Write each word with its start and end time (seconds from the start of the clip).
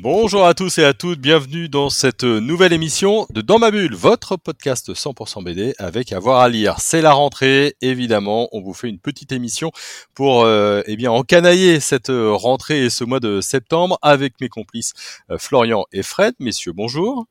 Bonjour 0.00 0.46
à 0.46 0.54
tous 0.54 0.78
et 0.78 0.84
à 0.84 0.94
toutes, 0.94 1.18
bienvenue 1.18 1.68
dans 1.68 1.90
cette 1.90 2.22
nouvelle 2.22 2.72
émission 2.72 3.26
de 3.30 3.40
Dans 3.40 3.58
ma 3.58 3.72
bulle, 3.72 3.96
votre 3.96 4.36
podcast 4.36 4.92
100% 4.94 5.42
BD 5.42 5.74
avec 5.76 6.12
avoir 6.12 6.38
à 6.38 6.48
lire. 6.48 6.76
C'est 6.78 7.02
la 7.02 7.10
rentrée, 7.12 7.74
évidemment, 7.80 8.48
on 8.52 8.60
vous 8.60 8.74
fait 8.74 8.88
une 8.88 9.00
petite 9.00 9.32
émission 9.32 9.72
pour 10.14 10.44
euh, 10.44 10.82
eh 10.86 10.94
bien 10.94 11.10
encanailler 11.10 11.80
cette 11.80 12.12
rentrée 12.12 12.84
et 12.84 12.90
ce 12.90 13.02
mois 13.02 13.18
de 13.18 13.40
septembre 13.40 13.98
avec 14.00 14.40
mes 14.40 14.48
complices 14.48 14.92
euh, 15.32 15.36
Florian 15.36 15.84
et 15.90 16.04
Fred. 16.04 16.32
Messieurs, 16.38 16.72
bonjour. 16.72 17.26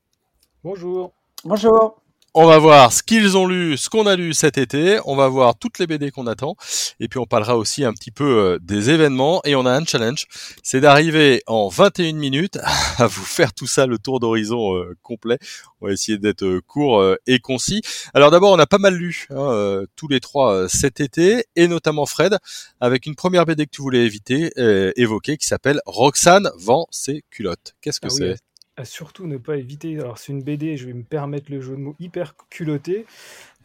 Bonjour. 0.61 1.13
Bonjour. 1.45 2.01
On 2.39 2.45
va 2.45 2.59
voir 2.59 2.93
ce 2.93 3.01
qu'ils 3.01 3.35
ont 3.35 3.47
lu, 3.47 3.77
ce 3.77 3.89
qu'on 3.89 4.05
a 4.05 4.15
lu 4.15 4.31
cet 4.35 4.59
été. 4.59 4.99
On 5.05 5.15
va 5.15 5.27
voir 5.27 5.57
toutes 5.57 5.79
les 5.79 5.87
BD 5.87 6.11
qu'on 6.11 6.27
attend. 6.27 6.55
Et 6.99 7.07
puis 7.07 7.17
on 7.17 7.25
parlera 7.25 7.57
aussi 7.57 7.83
un 7.83 7.93
petit 7.93 8.11
peu 8.11 8.25
euh, 8.25 8.59
des 8.61 8.91
événements. 8.91 9.41
Et 9.43 9.55
on 9.55 9.65
a 9.65 9.71
un 9.71 9.83
challenge. 9.83 10.27
C'est 10.61 10.79
d'arriver 10.79 11.41
en 11.47 11.67
21 11.67 12.13
minutes 12.13 12.59
à 12.99 13.07
vous 13.07 13.25
faire 13.25 13.55
tout 13.55 13.65
ça, 13.65 13.87
le 13.87 13.97
tour 13.97 14.19
d'horizon 14.19 14.75
euh, 14.75 14.95
complet. 15.01 15.39
On 15.81 15.87
va 15.87 15.93
essayer 15.93 16.19
d'être 16.19 16.45
euh, 16.45 16.61
court 16.67 17.03
et 17.25 17.39
concis. 17.39 17.81
Alors 18.13 18.29
d'abord, 18.29 18.51
on 18.51 18.59
a 18.59 18.67
pas 18.67 18.77
mal 18.77 18.93
lu 18.93 19.25
hein, 19.31 19.83
tous 19.95 20.07
les 20.07 20.19
trois 20.19 20.69
cet 20.69 20.99
été. 20.99 21.45
Et 21.55 21.67
notamment 21.67 22.05
Fred, 22.05 22.37
avec 22.79 23.07
une 23.07 23.15
première 23.15 23.47
BD 23.47 23.65
que 23.65 23.71
tu 23.71 23.81
voulais 23.81 24.05
éviter, 24.05 24.51
évoquer, 24.95 25.37
qui 25.37 25.47
s'appelle 25.47 25.81
Roxane 25.87 26.51
vend 26.55 26.85
ses 26.91 27.23
culottes. 27.31 27.73
Qu'est-ce 27.81 27.99
que 27.99 28.09
Ah 28.11 28.13
oui, 28.13 28.35
c'est? 28.35 28.46
Surtout 28.85 29.27
ne 29.27 29.37
pas 29.37 29.57
éviter. 29.57 29.97
Alors, 29.99 30.17
c'est 30.17 30.31
une 30.31 30.43
BD, 30.43 30.77
je 30.77 30.85
vais 30.85 30.93
me 30.93 31.03
permettre 31.03 31.51
le 31.51 31.61
jeu 31.61 31.75
de 31.75 31.81
mots 31.81 31.95
hyper 31.99 32.35
culotté. 32.49 33.05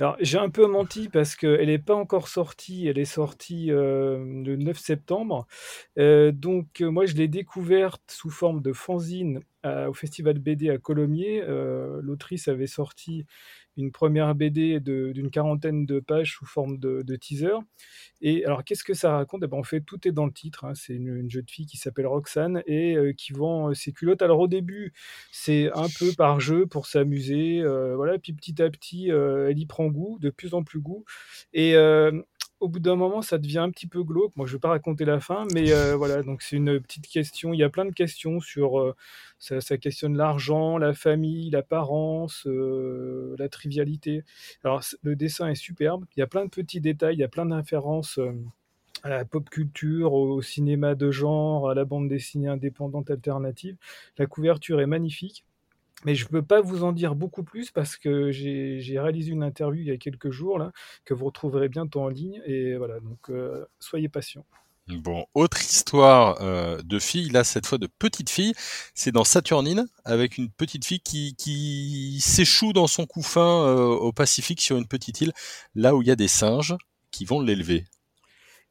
Alors, 0.01 0.17
j'ai 0.21 0.39
un 0.39 0.51
peu 0.51 0.67
menti 0.67 1.09
parce 1.09 1.37
qu'elle 1.37 1.67
n'est 1.67 1.79
pas 1.79 1.95
encore 1.95 2.29
sortie. 2.29 2.87
Elle 2.87 2.99
est 2.99 3.05
sortie 3.05 3.71
euh, 3.71 4.19
le 4.19 4.57
9 4.57 4.79
septembre. 4.79 5.47
Euh, 5.99 6.33
donc, 6.33 6.81
euh, 6.81 6.91
moi, 6.91 7.07
je 7.07 7.15
l'ai 7.15 7.29
découverte 7.29 8.03
sous 8.11 8.31
forme 8.31 8.63
de 8.63 8.73
fanzine 8.73 9.41
au 9.65 9.95
Festival 9.95 10.41
BD 10.41 10.71
à 10.71 10.79
Colomiers. 10.79 11.45
L'autrice 12.01 12.49
avait 12.49 12.67
sorti 12.67 13.27
une 13.77 13.91
première 13.93 14.35
BD 14.35 14.81
d'une 14.81 15.31
quarantaine 15.31 15.87
de 15.87 16.01
pages 16.01 16.33
sous 16.33 16.47
forme 16.47 16.79
de, 16.79 17.17
teaser. 17.17 17.59
Et 18.21 18.45
alors, 18.45 18.65
qu'est-ce 18.65 18.85
que 18.85 18.95
ça 18.95 19.13
raconte? 19.13 19.43
Eh 19.45 19.47
ben, 19.47 19.57
En 19.57 19.63
fait, 19.63 19.81
tout 19.81 20.07
est 20.07 20.13
dans 20.13 20.27
le 20.27 20.33
titre. 20.33 20.65
hein. 20.65 20.75
C'est 20.75 20.95
une, 20.95 21.17
une 21.17 21.31
jeune 21.31 21.49
fille 21.49 21.67
qui 21.67 21.77
s'appelle 21.77 22.07
Roxane 22.07 22.63
et 22.67 22.97
euh, 22.97 23.13
qui 23.13 23.33
vend 23.33 23.71
euh, 23.71 23.75
ses 23.75 23.93
culottes. 23.93 24.23
Alors, 24.23 24.41
au 24.41 24.49
début, 24.49 24.93
c'est 25.33 25.71
un 25.73 25.89
peu 25.99 26.13
par 26.17 26.41
jeu 26.41 26.67
pour 26.67 26.87
s'amuser. 26.87 27.61
euh, 27.61 27.97
voilà. 27.97 28.19
Puis 28.19 28.33
petit 28.33 28.63
à 28.63 28.71
petit, 28.71 29.09
elle 29.09 29.59
y 29.59 29.67
prend 29.67 29.87
goût, 29.87 30.19
de 30.21 30.31
plus 30.31 30.55
en 30.55 30.63
plus 30.63 30.81
goût. 30.81 31.05
Et 31.53 31.75
au 32.63 32.69
bout 32.69 32.81
d'un 32.81 32.97
moment, 32.97 33.23
ça 33.23 33.39
devient 33.39 33.59
un 33.59 33.71
petit 33.71 33.87
peu 33.87 34.03
glauque. 34.03 34.37
Moi, 34.37 34.47
je 34.47 34.53
ne 34.53 34.57
vais 34.57 34.61
pas 34.61 34.69
raconter 34.71 35.05
la 35.05 35.21
fin, 35.21 35.47
mais 35.55 35.73
euh, 35.73 35.97
voilà. 35.97 36.23
Donc, 36.23 36.43
c'est 36.43 36.57
une 36.57 36.81
petite 36.81 37.07
question. 37.09 37.53
Il 37.53 37.59
y 37.59 37.65
a 37.65 37.71
plein 37.71 37.85
de 37.85 37.93
questions 37.93 38.41
sur. 38.41 38.79
euh, 38.81 38.95
ça, 39.43 39.61
ça 39.61 39.77
questionne 39.77 40.17
l'argent, 40.17 40.79
la 40.79 40.95
famille, 40.95 41.51
l'apparence, 41.51 42.47
euh, 42.47 43.35
la 43.41 43.49
trivialité. 43.49 44.23
Alors, 44.63 44.83
le 45.03 45.17
dessin 45.17 45.49
est 45.49 45.57
superbe. 45.57 46.05
Il 46.17 46.21
y 46.21 46.23
a 46.23 46.29
plein 46.29 46.45
de 46.45 46.51
petits 46.51 46.81
détails, 46.81 47.17
il 47.17 47.19
y 47.19 47.25
a 47.25 47.29
plein 47.29 47.51
euh, 47.51 48.33
à 49.03 49.09
la 49.09 49.25
pop 49.25 49.51
culture, 49.51 50.13
au 50.13 50.43
cinéma 50.43 50.95
de 50.95 51.11
genre, 51.11 51.69
à 51.71 51.75
la 51.75 51.85
bande 51.85 52.09
dessinée 52.09 52.47
indépendante 52.47 53.11
alternative. 53.11 53.77
La 54.17 54.27
couverture 54.27 54.81
est 54.81 54.87
magnifique. 54.87 55.45
Mais 56.05 56.15
je 56.15 56.25
ne 56.25 56.29
peux 56.31 56.43
pas 56.43 56.61
vous 56.61 56.85
en 56.85 56.93
dire 56.93 57.15
beaucoup 57.15 57.45
plus 57.45 57.71
parce 57.71 57.97
que 57.97 58.31
j'ai 58.31 58.99
réalisé 58.99 59.31
une 59.31 59.43
interview 59.43 59.83
il 59.83 59.89
y 59.89 59.91
a 59.91 59.97
quelques 59.97 60.31
jours 60.31 60.59
là, 60.59 60.73
que 61.05 61.15
vous 61.15 61.27
retrouverez 61.27 61.69
bientôt 61.69 62.01
en 62.01 62.09
ligne. 62.09 62.41
Et 62.47 62.77
voilà, 62.77 63.01
donc 63.01 63.31
euh, 63.31 63.65
soyez 63.79 64.09
patients. 64.09 64.45
Bon, 64.89 65.27
autre 65.35 65.61
histoire 65.61 66.39
euh, 66.41 66.83
de 66.83 66.99
fille, 66.99 67.29
là 67.31 67.45
cette 67.45 67.67
fois 67.67 67.79
de 67.79 67.87
petite 67.87 68.31
fille, 68.31 68.53
c'est 68.95 69.13
dans 69.13 69.23
Saturnine 69.23 69.87
avec 70.05 70.39
une 70.39 70.51
petite 70.51 70.85
fille 70.85 71.01
qui, 71.01 71.37
qui 71.37 72.19
s'échoue 72.21 72.73
dans 72.73 72.89
son 72.89 73.07
couffin 73.07 73.63
euh, 73.65 73.87
au 73.87 74.13
Pacifique 74.13 74.61
sur 74.61 74.77
une 74.77 74.89
petite 74.89 75.21
île, 75.21 75.33
là 75.77 75.95
où 75.95 76.03
il 76.03 76.09
y 76.09 76.11
a 76.11 76.17
des 76.17 76.29
singes 76.29 76.75
qui 77.13 77.25
vont 77.25 77.41
l'élever. 77.41 77.85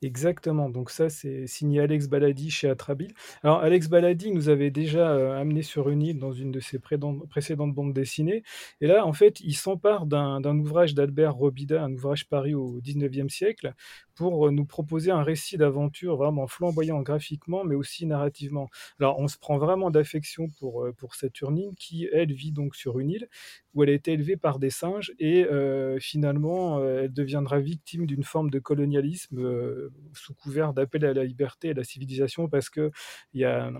Exactement, 0.03 0.67
donc 0.69 0.89
ça 0.89 1.09
c'est 1.09 1.45
signé 1.45 1.79
Alex 1.79 2.07
Baladi 2.07 2.49
chez 2.49 2.67
Atrabile. 2.67 3.13
Alors 3.43 3.59
Alex 3.59 3.87
Baladi 3.87 4.31
nous 4.31 4.49
avait 4.49 4.71
déjà 4.71 5.11
euh, 5.11 5.39
amené 5.39 5.61
sur 5.61 5.89
une 5.89 6.01
île 6.01 6.17
dans 6.17 6.31
une 6.33 6.51
de 6.51 6.59
ses 6.59 6.79
précédentes 6.79 7.75
bandes 7.75 7.93
dessinées, 7.93 8.41
et 8.81 8.87
là 8.87 9.05
en 9.05 9.13
fait 9.13 9.39
il 9.41 9.55
s'empare 9.55 10.07
d'un 10.07 10.57
ouvrage 10.57 10.95
d'Albert 10.95 11.35
Robida, 11.35 11.83
un 11.83 11.93
ouvrage 11.93 12.27
paru 12.27 12.55
au 12.55 12.81
19e 12.81 13.29
siècle, 13.29 13.75
pour 14.21 14.45
euh, 14.45 14.51
nous 14.51 14.65
proposer 14.65 15.09
un 15.09 15.23
récit 15.23 15.57
d'aventure 15.57 16.15
vraiment 16.15 16.45
flamboyant 16.45 17.01
graphiquement, 17.01 17.63
mais 17.63 17.73
aussi 17.73 18.05
narrativement. 18.05 18.69
Alors 18.99 19.17
on 19.17 19.27
se 19.27 19.35
prend 19.39 19.57
vraiment 19.57 19.89
d'affection 19.89 20.47
pour, 20.59 20.83
euh, 20.83 20.93
pour 20.93 21.15
Saturnine, 21.15 21.73
qui 21.75 22.07
elle 22.13 22.31
vit 22.31 22.51
donc 22.51 22.75
sur 22.75 22.99
une 22.99 23.09
île, 23.09 23.27
où 23.73 23.81
elle 23.81 23.89
a 23.89 23.93
été 23.93 24.13
élevée 24.13 24.37
par 24.37 24.59
des 24.59 24.69
singes, 24.69 25.11
et 25.17 25.43
euh, 25.45 25.97
finalement 25.99 26.83
elle 26.87 27.11
deviendra 27.11 27.59
victime 27.59 28.05
d'une 28.05 28.23
forme 28.23 28.51
de 28.51 28.59
colonialisme 28.59 29.89
sous 30.13 30.35
couvert 30.35 30.73
d'appel 30.73 31.03
à 31.03 31.13
la 31.15 31.23
liberté 31.23 31.69
et 31.69 31.71
à 31.71 31.73
la 31.73 31.83
civilisation 31.83 32.47
parce 32.47 32.69
que 32.69 32.91
il 33.33 33.41
y 33.41 33.45
a 33.45 33.71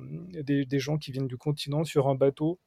des, 0.41 0.65
des 0.65 0.79
gens 0.79 0.97
qui 0.97 1.11
viennent 1.11 1.27
du 1.27 1.37
continent 1.37 1.83
sur 1.83 2.07
un 2.07 2.15
bateau 2.15 2.59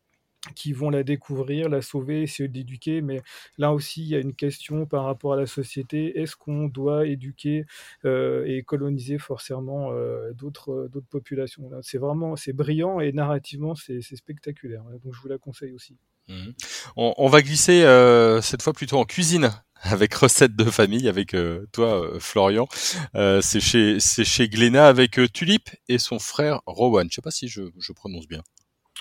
qui 0.54 0.72
vont 0.72 0.90
la 0.90 1.02
découvrir, 1.02 1.68
la 1.68 1.82
sauver, 1.82 2.22
essayer 2.22 2.48
d'éduquer, 2.48 3.00
mais 3.00 3.22
là 3.58 3.72
aussi 3.72 4.02
il 4.02 4.08
y 4.08 4.14
a 4.14 4.18
une 4.18 4.34
question 4.34 4.86
par 4.86 5.04
rapport 5.04 5.32
à 5.32 5.36
la 5.36 5.46
société, 5.46 6.20
est-ce 6.20 6.36
qu'on 6.36 6.66
doit 6.66 7.06
éduquer 7.06 7.66
euh, 8.04 8.44
et 8.46 8.62
coloniser 8.62 9.18
forcément 9.18 9.92
euh, 9.92 10.32
d'autres 10.32 10.72
euh, 10.72 10.88
d'autres 10.88 11.08
populations? 11.08 11.70
C'est 11.82 11.98
vraiment, 11.98 12.36
c'est 12.36 12.52
brillant 12.52 13.00
et 13.00 13.12
narrativement 13.12 13.74
c'est 13.74 14.02
spectaculaire, 14.02 14.82
donc 15.02 15.14
je 15.14 15.20
vous 15.20 15.28
la 15.28 15.38
conseille 15.38 15.72
aussi. 15.72 15.96
Mhm. 16.28 16.54
On, 16.96 17.28
va 17.28 17.42
glisser 17.42 17.80
cette 18.40 18.62
fois 18.62 18.72
plutôt 18.72 18.96
en 18.96 19.04
cuisine 19.04 19.50
avec 19.82 20.14
recette 20.14 20.56
de 20.56 20.64
famille 20.64 21.06
avec 21.06 21.36
toi 21.72 22.18
Florian. 22.18 22.66
C'est 23.14 23.60
chez 23.60 24.00
c'est 24.00 24.24
chez 24.24 24.48
Glénat 24.48 24.88
avec 24.88 25.20
Tulip 25.34 25.68
et 25.88 25.98
son 25.98 26.18
frère 26.18 26.62
Rowan. 26.64 27.06
Je 27.10 27.16
sais 27.16 27.22
pas 27.22 27.30
si 27.30 27.48
je, 27.48 27.64
je 27.78 27.92
prononce 27.92 28.26
bien. 28.26 28.42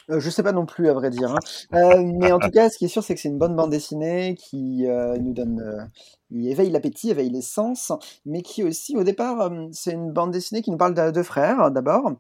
Euh, 0.10 0.20
je 0.20 0.30
sais 0.30 0.44
pas 0.44 0.52
non 0.52 0.66
plus, 0.66 0.90
à 0.90 0.94
vrai 0.94 1.10
dire. 1.10 1.32
hein. 1.32 1.40
Euh, 1.74 2.04
mais 2.04 2.32
en 2.32 2.40
tout 2.40 2.52
cas, 2.52 2.70
ce 2.70 2.78
qui 2.78 2.86
est 2.86 2.90
sûr, 2.90 3.04
c'est 3.04 3.16
que 3.16 3.22
c'est 3.22 3.30
une 3.30 3.38
bonne 3.38 3.56
bande 3.56 3.72
dessinée 3.72 4.36
qui 4.36 4.86
euh, 4.88 5.18
nous 5.18 5.34
donne, 5.34 5.90
il 6.32 6.48
éveille 6.50 6.70
l'appétit, 6.72 7.10
éveille 7.10 7.30
les 7.30 7.42
sens, 7.42 7.92
mais 8.26 8.42
qui 8.42 8.64
aussi, 8.64 8.98
au 8.98 9.04
départ, 9.04 9.52
c'est 9.72 9.92
une 9.94 10.12
bande 10.12 10.32
dessinée 10.32 10.62
qui 10.62 10.72
nous 10.72 10.78
parle 10.78 10.94
de 10.94 11.12
deux 11.12 11.24
frères, 11.24 11.72
d'abord, 11.72 12.14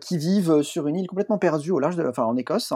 qui 0.00 0.18
vivent 0.18 0.62
sur 0.62 0.86
une 0.86 0.96
île 0.96 1.06
complètement 1.06 1.38
perdue 1.38 1.70
au 1.70 1.78
large 1.78 1.96
de, 1.96 2.04
enfin, 2.06 2.24
en 2.24 2.36
Écosse. 2.36 2.72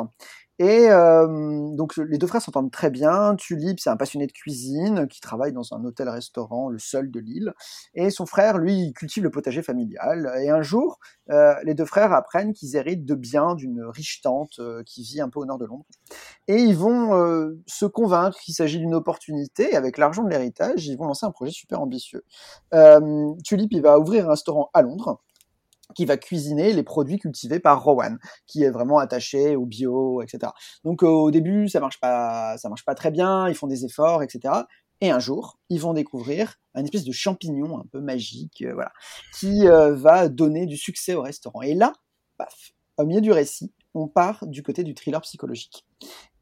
Et 0.61 0.91
euh, 0.91 1.27
donc 1.75 1.97
les 1.97 2.19
deux 2.19 2.27
frères 2.27 2.43
s'entendent 2.43 2.71
très 2.71 2.91
bien. 2.91 3.35
Tulip, 3.37 3.81
c'est 3.81 3.89
un 3.89 3.97
passionné 3.97 4.27
de 4.27 4.33
cuisine 4.33 5.09
qui 5.09 5.19
travaille 5.19 5.55
dans 5.55 5.73
un 5.73 5.83
hôtel-restaurant, 5.87 6.69
le 6.69 6.79
seul 6.79 7.11
de 7.11 7.19
l'île. 7.19 7.55
Et 7.95 8.11
son 8.11 8.27
frère, 8.27 8.59
lui, 8.59 8.93
cultive 8.93 9.23
le 9.23 9.31
potager 9.31 9.63
familial. 9.63 10.31
Et 10.43 10.51
un 10.51 10.61
jour, 10.61 10.99
euh, 11.31 11.55
les 11.65 11.73
deux 11.73 11.87
frères 11.87 12.13
apprennent 12.13 12.53
qu'ils 12.53 12.77
héritent 12.77 13.07
de 13.07 13.15
biens 13.15 13.55
d'une 13.55 13.83
riche 13.87 14.21
tante 14.21 14.59
euh, 14.59 14.83
qui 14.85 15.03
vit 15.03 15.23
un 15.23 15.31
peu 15.31 15.41
au 15.41 15.47
nord 15.47 15.57
de 15.57 15.65
Londres. 15.65 15.87
Et 16.47 16.57
ils 16.57 16.77
vont 16.77 17.15
euh, 17.15 17.59
se 17.67 17.87
convaincre 17.87 18.39
qu'il 18.39 18.53
s'agit 18.53 18.81
d'une 18.81 18.95
opportunité. 18.95 19.73
Et 19.73 19.77
avec 19.77 19.97
l'argent 19.97 20.23
de 20.25 20.29
l'héritage, 20.29 20.87
ils 20.87 20.99
vont 20.99 21.07
lancer 21.07 21.25
un 21.25 21.31
projet 21.31 21.53
super 21.53 21.81
ambitieux. 21.81 22.23
Euh, 22.75 23.33
Tulip, 23.45 23.73
il 23.73 23.81
va 23.81 23.99
ouvrir 23.99 24.27
un 24.27 24.33
restaurant 24.33 24.69
à 24.75 24.83
Londres 24.83 25.23
qui 25.95 26.05
va 26.05 26.17
cuisiner 26.17 26.73
les 26.73 26.83
produits 26.83 27.19
cultivés 27.19 27.61
par 27.61 27.83
Rowan, 27.83 28.19
qui 28.47 28.63
est 28.63 28.71
vraiment 28.71 28.99
attaché 28.99 29.57
au 29.57 29.67
bio, 29.67 30.23
etc. 30.23 30.53
Donc 30.85 31.03
euh, 31.03 31.09
au 31.09 31.31
début, 31.31 31.69
ça 31.69 31.81
marche 31.81 32.01
pas, 32.01 32.57
ça 32.59 32.69
marche 32.69 32.85
pas 32.85 32.95
très 32.95 33.11
bien. 33.11 33.49
Ils 33.49 33.55
font 33.55 33.67
des 33.67 33.85
efforts, 33.85 34.23
etc. 34.23 34.55
Et 35.01 35.11
un 35.11 35.19
jour, 35.19 35.59
ils 35.71 35.81
vont 35.81 35.95
découvrir 35.95 36.57
un 36.75 36.85
espèce 36.85 37.05
de 37.05 37.13
champignon 37.13 37.79
un 37.79 37.87
peu 37.91 38.01
magique, 38.01 38.63
euh, 38.63 38.75
voilà, 38.75 38.93
qui 39.39 39.67
euh, 39.67 39.95
va 39.95 40.29
donner 40.29 40.67
du 40.67 40.77
succès 40.77 41.15
au 41.15 41.23
restaurant. 41.23 41.63
Et 41.63 41.75
là, 41.75 41.93
paf, 42.37 42.73
au 42.99 43.07
milieu 43.07 43.21
du 43.21 43.33
récit, 43.33 43.73
on 43.95 44.07
part 44.07 44.47
du 44.47 44.63
côté 44.63 44.85
du 44.85 44.95
thriller 44.95 45.21
psychologique. 45.23 45.85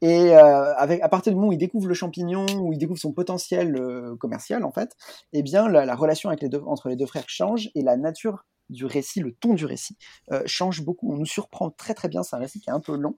Et 0.01 0.35
à 0.35 1.09
partir 1.09 1.33
du 1.33 1.35
moment 1.35 1.47
où 1.49 1.53
il 1.53 1.57
découvre 1.57 1.87
le 1.87 1.95
champignon, 1.95 2.45
où 2.59 2.71
il 2.71 2.77
découvre 2.77 2.99
son 2.99 3.11
potentiel 3.11 3.75
commercial, 4.19 4.63
en 4.63 4.71
fait, 4.71 4.95
eh 5.33 5.41
bien, 5.41 5.67
la, 5.67 5.83
la 5.83 5.95
relation 5.95 6.29
entre 6.29 6.89
les 6.89 6.95
deux 6.95 7.05
frères 7.07 7.27
change 7.27 7.71
et 7.73 7.81
la 7.81 7.97
nature 7.97 8.45
du 8.69 8.85
récit, 8.85 9.19
le 9.19 9.33
ton 9.33 9.53
du 9.53 9.65
récit 9.65 9.97
change 10.45 10.83
beaucoup. 10.83 11.11
On 11.13 11.17
nous 11.17 11.25
surprend 11.25 11.69
très 11.71 11.93
très 11.93 12.07
bien. 12.07 12.23
C'est 12.23 12.35
un 12.35 12.39
récit 12.39 12.59
qui 12.59 12.69
est 12.69 12.73
un 12.73 12.79
peu 12.79 12.95
long, 12.95 13.15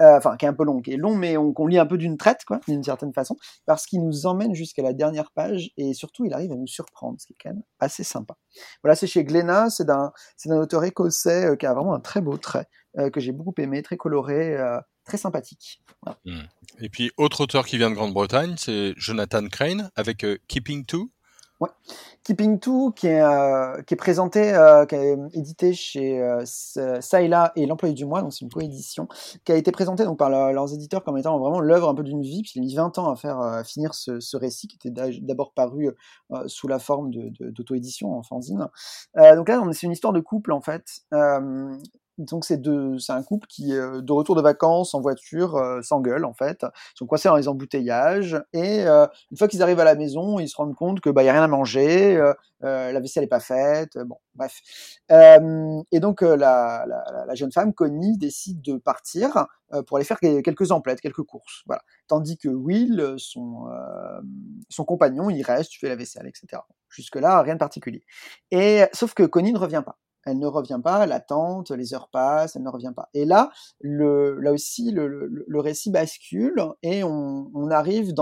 enfin 0.00 0.36
qui 0.36 0.44
est 0.44 0.48
un 0.48 0.54
peu 0.54 0.64
long, 0.64 0.80
qui 0.80 0.92
est 0.92 0.96
long, 0.96 1.14
mais 1.16 1.36
qu'on 1.54 1.66
lit 1.66 1.78
un 1.78 1.86
peu 1.86 1.98
d'une 1.98 2.16
traite, 2.16 2.44
quoi, 2.46 2.60
d'une 2.66 2.82
certaine 2.82 3.12
façon, 3.12 3.36
parce 3.66 3.86
qu'il 3.86 4.04
nous 4.04 4.26
emmène 4.26 4.54
jusqu'à 4.54 4.82
la 4.82 4.92
dernière 4.92 5.30
page 5.32 5.70
et 5.76 5.94
surtout 5.94 6.24
il 6.24 6.32
arrive 6.32 6.52
à 6.52 6.56
nous 6.56 6.66
surprendre, 6.66 7.16
ce 7.20 7.26
qui 7.26 7.32
est 7.32 7.36
quand 7.42 7.50
même 7.50 7.62
assez 7.80 8.04
sympa. 8.04 8.36
Voilà, 8.82 8.96
c'est 8.96 9.06
chez 9.06 9.24
Glénat, 9.24 9.70
c'est 9.70 9.84
d'un 9.84 10.12
c'est 10.36 10.48
d'un 10.48 10.58
auteur 10.58 10.84
écossais 10.84 11.56
qui 11.58 11.66
a 11.66 11.74
vraiment 11.74 11.94
un 11.94 12.00
très 12.00 12.20
beau 12.20 12.36
trait 12.36 12.66
que 13.12 13.20
j'ai 13.20 13.32
beaucoup 13.32 13.54
aimé, 13.58 13.82
très 13.82 13.96
coloré 13.96 14.56
très 15.06 15.16
sympathique. 15.16 15.80
Hmm. 16.24 16.42
Et 16.80 16.90
puis, 16.90 17.10
autre 17.16 17.40
auteur 17.40 17.64
qui 17.64 17.78
vient 17.78 17.88
de 17.88 17.94
Grande-Bretagne, 17.94 18.56
c'est 18.58 18.92
Jonathan 18.96 19.46
Crane 19.48 19.90
avec 19.94 20.24
euh, 20.24 20.36
Keeping 20.48 20.84
Two. 20.84 21.10
Ouais. 21.60 21.70
Keeping 22.22 22.58
Two, 22.58 22.92
qui 22.92 23.06
est, 23.06 23.22
euh, 23.22 23.80
qui 23.82 23.94
est 23.94 23.96
présenté, 23.96 24.52
euh, 24.52 24.84
qui 24.84 24.94
est 24.94 25.16
édité 25.32 25.72
chez 25.72 26.20
euh, 26.20 26.44
Saïla 26.44 27.52
et 27.56 27.64
l'employé 27.66 27.94
du 27.94 28.04
mois, 28.04 28.20
donc 28.20 28.34
c'est 28.34 28.42
une 28.42 28.50
coédition, 28.50 29.08
qui 29.44 29.52
a 29.52 29.56
été 29.56 29.72
présenté 29.72 30.04
donc, 30.04 30.18
par 30.18 30.28
leurs 30.28 30.74
éditeurs 30.74 31.02
comme 31.02 31.16
étant 31.16 31.38
vraiment 31.38 31.60
l'œuvre 31.60 31.88
un 31.88 31.94
peu 31.94 32.02
d'une 32.02 32.22
vie, 32.22 32.42
puisqu'il 32.42 32.60
a 32.60 32.62
mis 32.62 32.74
20 32.74 32.98
ans 32.98 33.10
à 33.10 33.16
faire 33.16 33.38
à 33.40 33.64
finir 33.64 33.94
ce, 33.94 34.20
ce, 34.20 34.36
récit, 34.36 34.68
qui 34.68 34.76
était 34.76 34.90
d'abord 35.22 35.52
paru 35.52 35.88
sous 36.46 36.68
la 36.68 36.78
forme 36.78 37.10
d'auto-édition 37.40 38.12
en 38.12 38.22
fanzine. 38.22 38.68
donc 39.14 39.48
là, 39.48 39.62
c'est 39.72 39.86
une 39.86 39.92
histoire 39.92 40.12
de 40.12 40.20
couple, 40.20 40.52
en 40.52 40.60
fait, 40.60 40.84
donc 42.18 42.44
c'est 42.44 42.60
un 43.08 43.22
couple 43.22 43.46
qui 43.46 43.74
euh, 43.74 44.00
de 44.00 44.12
retour 44.12 44.36
de 44.36 44.40
vacances 44.40 44.94
en 44.94 45.00
voiture 45.00 45.56
euh, 45.56 45.82
s'engueule 45.82 46.24
en 46.24 46.32
fait. 46.32 46.62
Ils 46.62 46.98
sont 46.98 47.06
coincés 47.06 47.28
dans 47.28 47.36
les 47.36 47.48
embouteillages 47.48 48.42
et 48.52 48.86
euh, 48.86 49.06
une 49.30 49.36
fois 49.36 49.48
qu'ils 49.48 49.62
arrivent 49.62 49.80
à 49.80 49.84
la 49.84 49.94
maison, 49.94 50.38
ils 50.38 50.48
se 50.48 50.56
rendent 50.56 50.74
compte 50.74 51.00
que 51.00 51.10
bah 51.10 51.22
y 51.22 51.28
a 51.28 51.32
rien 51.32 51.42
à 51.42 51.48
manger, 51.48 52.16
la 52.60 53.00
vaisselle 53.00 53.24
est 53.24 53.28
pas 53.28 53.40
faite, 53.40 53.98
bon 53.98 54.18
bref. 54.34 54.60
et 55.10 56.00
donc 56.00 56.22
la, 56.22 56.86
la, 56.86 57.34
jeune 57.34 57.52
femme 57.52 57.74
Connie 57.74 58.16
décide 58.18 58.62
de 58.62 58.76
partir 58.76 59.46
pour 59.86 59.98
aller 59.98 60.06
faire 60.06 60.18
quelques 60.18 60.72
emplettes, 60.72 61.00
quelques 61.00 61.22
courses, 61.22 61.62
voilà. 61.66 61.82
Tandis 62.08 62.38
que 62.38 62.48
Will, 62.48 63.14
son 63.18 63.66
son 64.68 64.84
compagnon, 64.84 65.30
il 65.30 65.42
reste, 65.42 65.70
tu 65.70 65.78
fais 65.78 65.88
la 65.88 65.96
vaisselle, 65.96 66.26
etc. 66.26 66.62
Jusque 66.88 67.16
là 67.16 67.42
rien 67.42 67.54
de 67.54 67.58
particulier. 67.58 68.04
Et 68.50 68.84
sauf 68.92 69.14
que 69.14 69.24
Connie 69.24 69.52
ne 69.52 69.58
revient 69.58 69.82
pas 69.84 69.98
elle 70.26 70.38
ne 70.38 70.46
revient 70.46 70.80
pas, 70.82 71.04
elle 71.04 71.12
attente, 71.12 71.70
les 71.70 71.94
heures 71.94 72.08
passent, 72.08 72.56
elle 72.56 72.62
ne 72.62 72.68
revient 72.68 72.92
pas. 72.94 73.08
Et 73.14 73.24
là, 73.24 73.50
là 73.80 74.52
aussi, 74.52 74.90
le, 74.90 75.60
récit 75.60 75.90
bascule 75.90 76.62
et 76.82 77.02
on, 77.04 77.70
arrive 77.70 78.12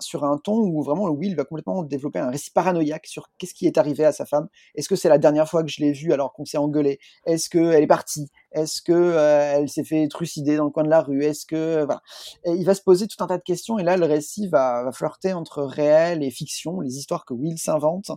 sur 0.00 0.24
un 0.24 0.38
ton 0.38 0.58
où 0.58 0.82
vraiment 0.82 1.08
Will 1.08 1.36
va 1.36 1.44
complètement 1.44 1.82
développer 1.82 2.18
un 2.18 2.30
récit 2.30 2.50
paranoïaque 2.50 3.06
sur 3.06 3.30
qu'est-ce 3.38 3.54
qui 3.54 3.66
est 3.66 3.78
arrivé 3.78 4.04
à 4.04 4.12
sa 4.12 4.26
femme. 4.26 4.48
Est-ce 4.74 4.88
que 4.88 4.96
c'est 4.96 5.08
la 5.08 5.18
dernière 5.18 5.48
fois 5.48 5.62
que 5.62 5.70
je 5.70 5.80
l'ai 5.80 5.92
vue 5.92 6.12
alors 6.12 6.32
qu'on 6.32 6.44
s'est 6.44 6.58
engueulé? 6.58 6.98
Est-ce 7.26 7.48
qu'elle 7.48 7.82
est 7.82 7.86
partie? 7.86 8.30
Est-ce 8.56 8.80
que 8.80 8.92
euh, 8.92 9.52
elle 9.52 9.68
s'est 9.68 9.84
fait 9.84 10.08
trucider 10.08 10.56
dans 10.56 10.64
le 10.64 10.70
coin 10.70 10.82
de 10.82 10.88
la 10.88 11.02
rue? 11.02 11.22
Est-ce 11.22 11.44
que 11.44 11.84
voilà. 11.84 12.00
et 12.44 12.52
il 12.52 12.64
va 12.64 12.74
se 12.74 12.80
poser 12.80 13.06
tout 13.06 13.22
un 13.22 13.26
tas 13.26 13.36
de 13.36 13.42
questions 13.42 13.78
et 13.78 13.82
là 13.82 13.98
le 13.98 14.06
récit 14.06 14.48
va, 14.48 14.82
va 14.82 14.92
flirter 14.92 15.34
entre 15.34 15.62
réel 15.62 16.22
et 16.22 16.30
fiction, 16.30 16.80
les 16.80 16.96
histoires 16.96 17.26
que 17.26 17.34
Will 17.34 17.58
s'invente 17.58 18.10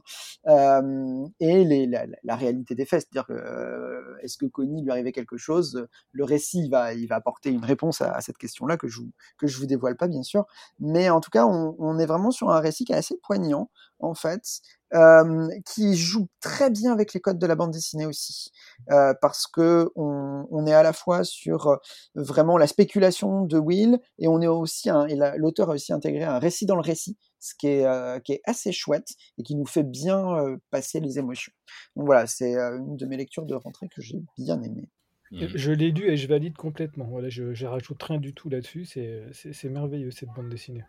euh, 0.47 1.27
et 1.41 1.87
la, 2.23 2.35
réalité 2.37 2.73
des 2.73 2.85
faits. 2.85 3.01
C'est-à-dire 3.01 3.27
que 3.27 3.33
euh, 3.33 4.17
est-ce 4.23 4.37
que 4.37 4.45
Connie 4.45 4.81
lui 4.81 4.91
arrivait 4.91 5.11
quelque 5.11 5.35
chose? 5.35 5.87
Le 6.13 6.23
récit 6.23 6.69
va, 6.69 6.93
il 6.93 7.07
va 7.07 7.15
apporter 7.15 7.49
une 7.49 7.65
réponse 7.65 8.01
à, 8.01 8.21
cette 8.21 8.37
question-là 8.37 8.77
que 8.77 8.87
je 8.87 9.01
que 9.37 9.47
je 9.47 9.57
vous 9.57 9.65
dévoile 9.65 9.97
pas 9.97 10.07
bien 10.07 10.23
sûr, 10.23 10.45
mais 10.79 11.09
en 11.09 11.19
tout 11.19 11.31
cas 11.31 11.45
on, 11.45 11.99
est 11.99 12.05
vraiment 12.05 12.31
sur 12.31 12.49
un 12.49 12.59
récit 12.59 12.85
qui 12.85 12.93
est 12.93 12.95
assez 12.95 13.17
poignant 13.17 13.69
en 13.99 14.13
fait, 14.13 14.61
euh, 14.93 15.47
qui 15.65 15.95
joue 15.95 16.27
très 16.41 16.69
bien 16.69 16.91
avec 16.91 17.13
les 17.13 17.19
codes 17.19 17.39
de 17.39 17.47
la 17.47 17.55
bande 17.55 17.71
dessinée 17.71 18.05
aussi, 18.05 18.51
euh, 18.91 19.13
parce 19.21 19.47
que 19.47 19.91
on, 19.95 20.47
on, 20.49 20.65
est 20.65 20.73
à 20.73 20.83
la 20.83 20.93
fois 20.93 21.23
sur 21.23 21.79
vraiment 22.15 22.57
la 22.57 22.67
spéculation 22.67 23.45
de 23.45 23.57
Will 23.57 23.99
et 24.17 24.27
on 24.27 24.41
est 24.41 24.47
aussi 24.47 24.89
un, 24.89 25.07
et 25.07 25.17
l'auteur 25.37 25.69
a 25.69 25.73
aussi 25.73 25.93
intégré 25.93 26.23
un 26.23 26.39
récit 26.39 26.65
dans 26.65 26.75
le 26.75 26.81
récit, 26.81 27.17
ce 27.39 27.53
qui 27.55 27.67
est, 27.67 27.85
euh, 27.85 28.19
qui 28.19 28.33
est 28.33 28.41
assez 28.45 28.71
chouette 28.71 29.15
et 29.37 29.43
qui 29.43 29.55
nous 29.55 29.65
fait 29.65 29.83
bien 29.83 30.35
euh, 30.35 30.57
passer 30.69 30.99
les 30.99 31.17
émotions. 31.19 31.53
Donc 31.95 32.05
voilà, 32.05 32.27
c'est 32.27 32.55
euh, 32.55 32.77
une 32.77 32.97
de 32.97 33.05
mes 33.05 33.17
lectures 33.17 33.45
de 33.45 33.55
rentrée 33.55 33.87
que 33.89 34.01
j'ai 34.01 34.21
bien 34.37 34.61
aimée. 34.61 34.89
Mmh. 35.31 35.45
Je 35.55 35.71
l'ai 35.71 35.91
lu 35.91 36.09
et 36.09 36.17
je 36.17 36.27
valide 36.27 36.57
complètement. 36.57 37.05
Voilà, 37.05 37.29
je, 37.29 37.53
je 37.53 37.65
rajoute 37.65 38.01
rien 38.01 38.19
du 38.19 38.33
tout 38.33 38.49
là-dessus. 38.49 38.85
C'est 38.85 39.69
merveilleux 39.69 40.11
cette 40.11 40.29
bande 40.29 40.49
dessinée. 40.49 40.83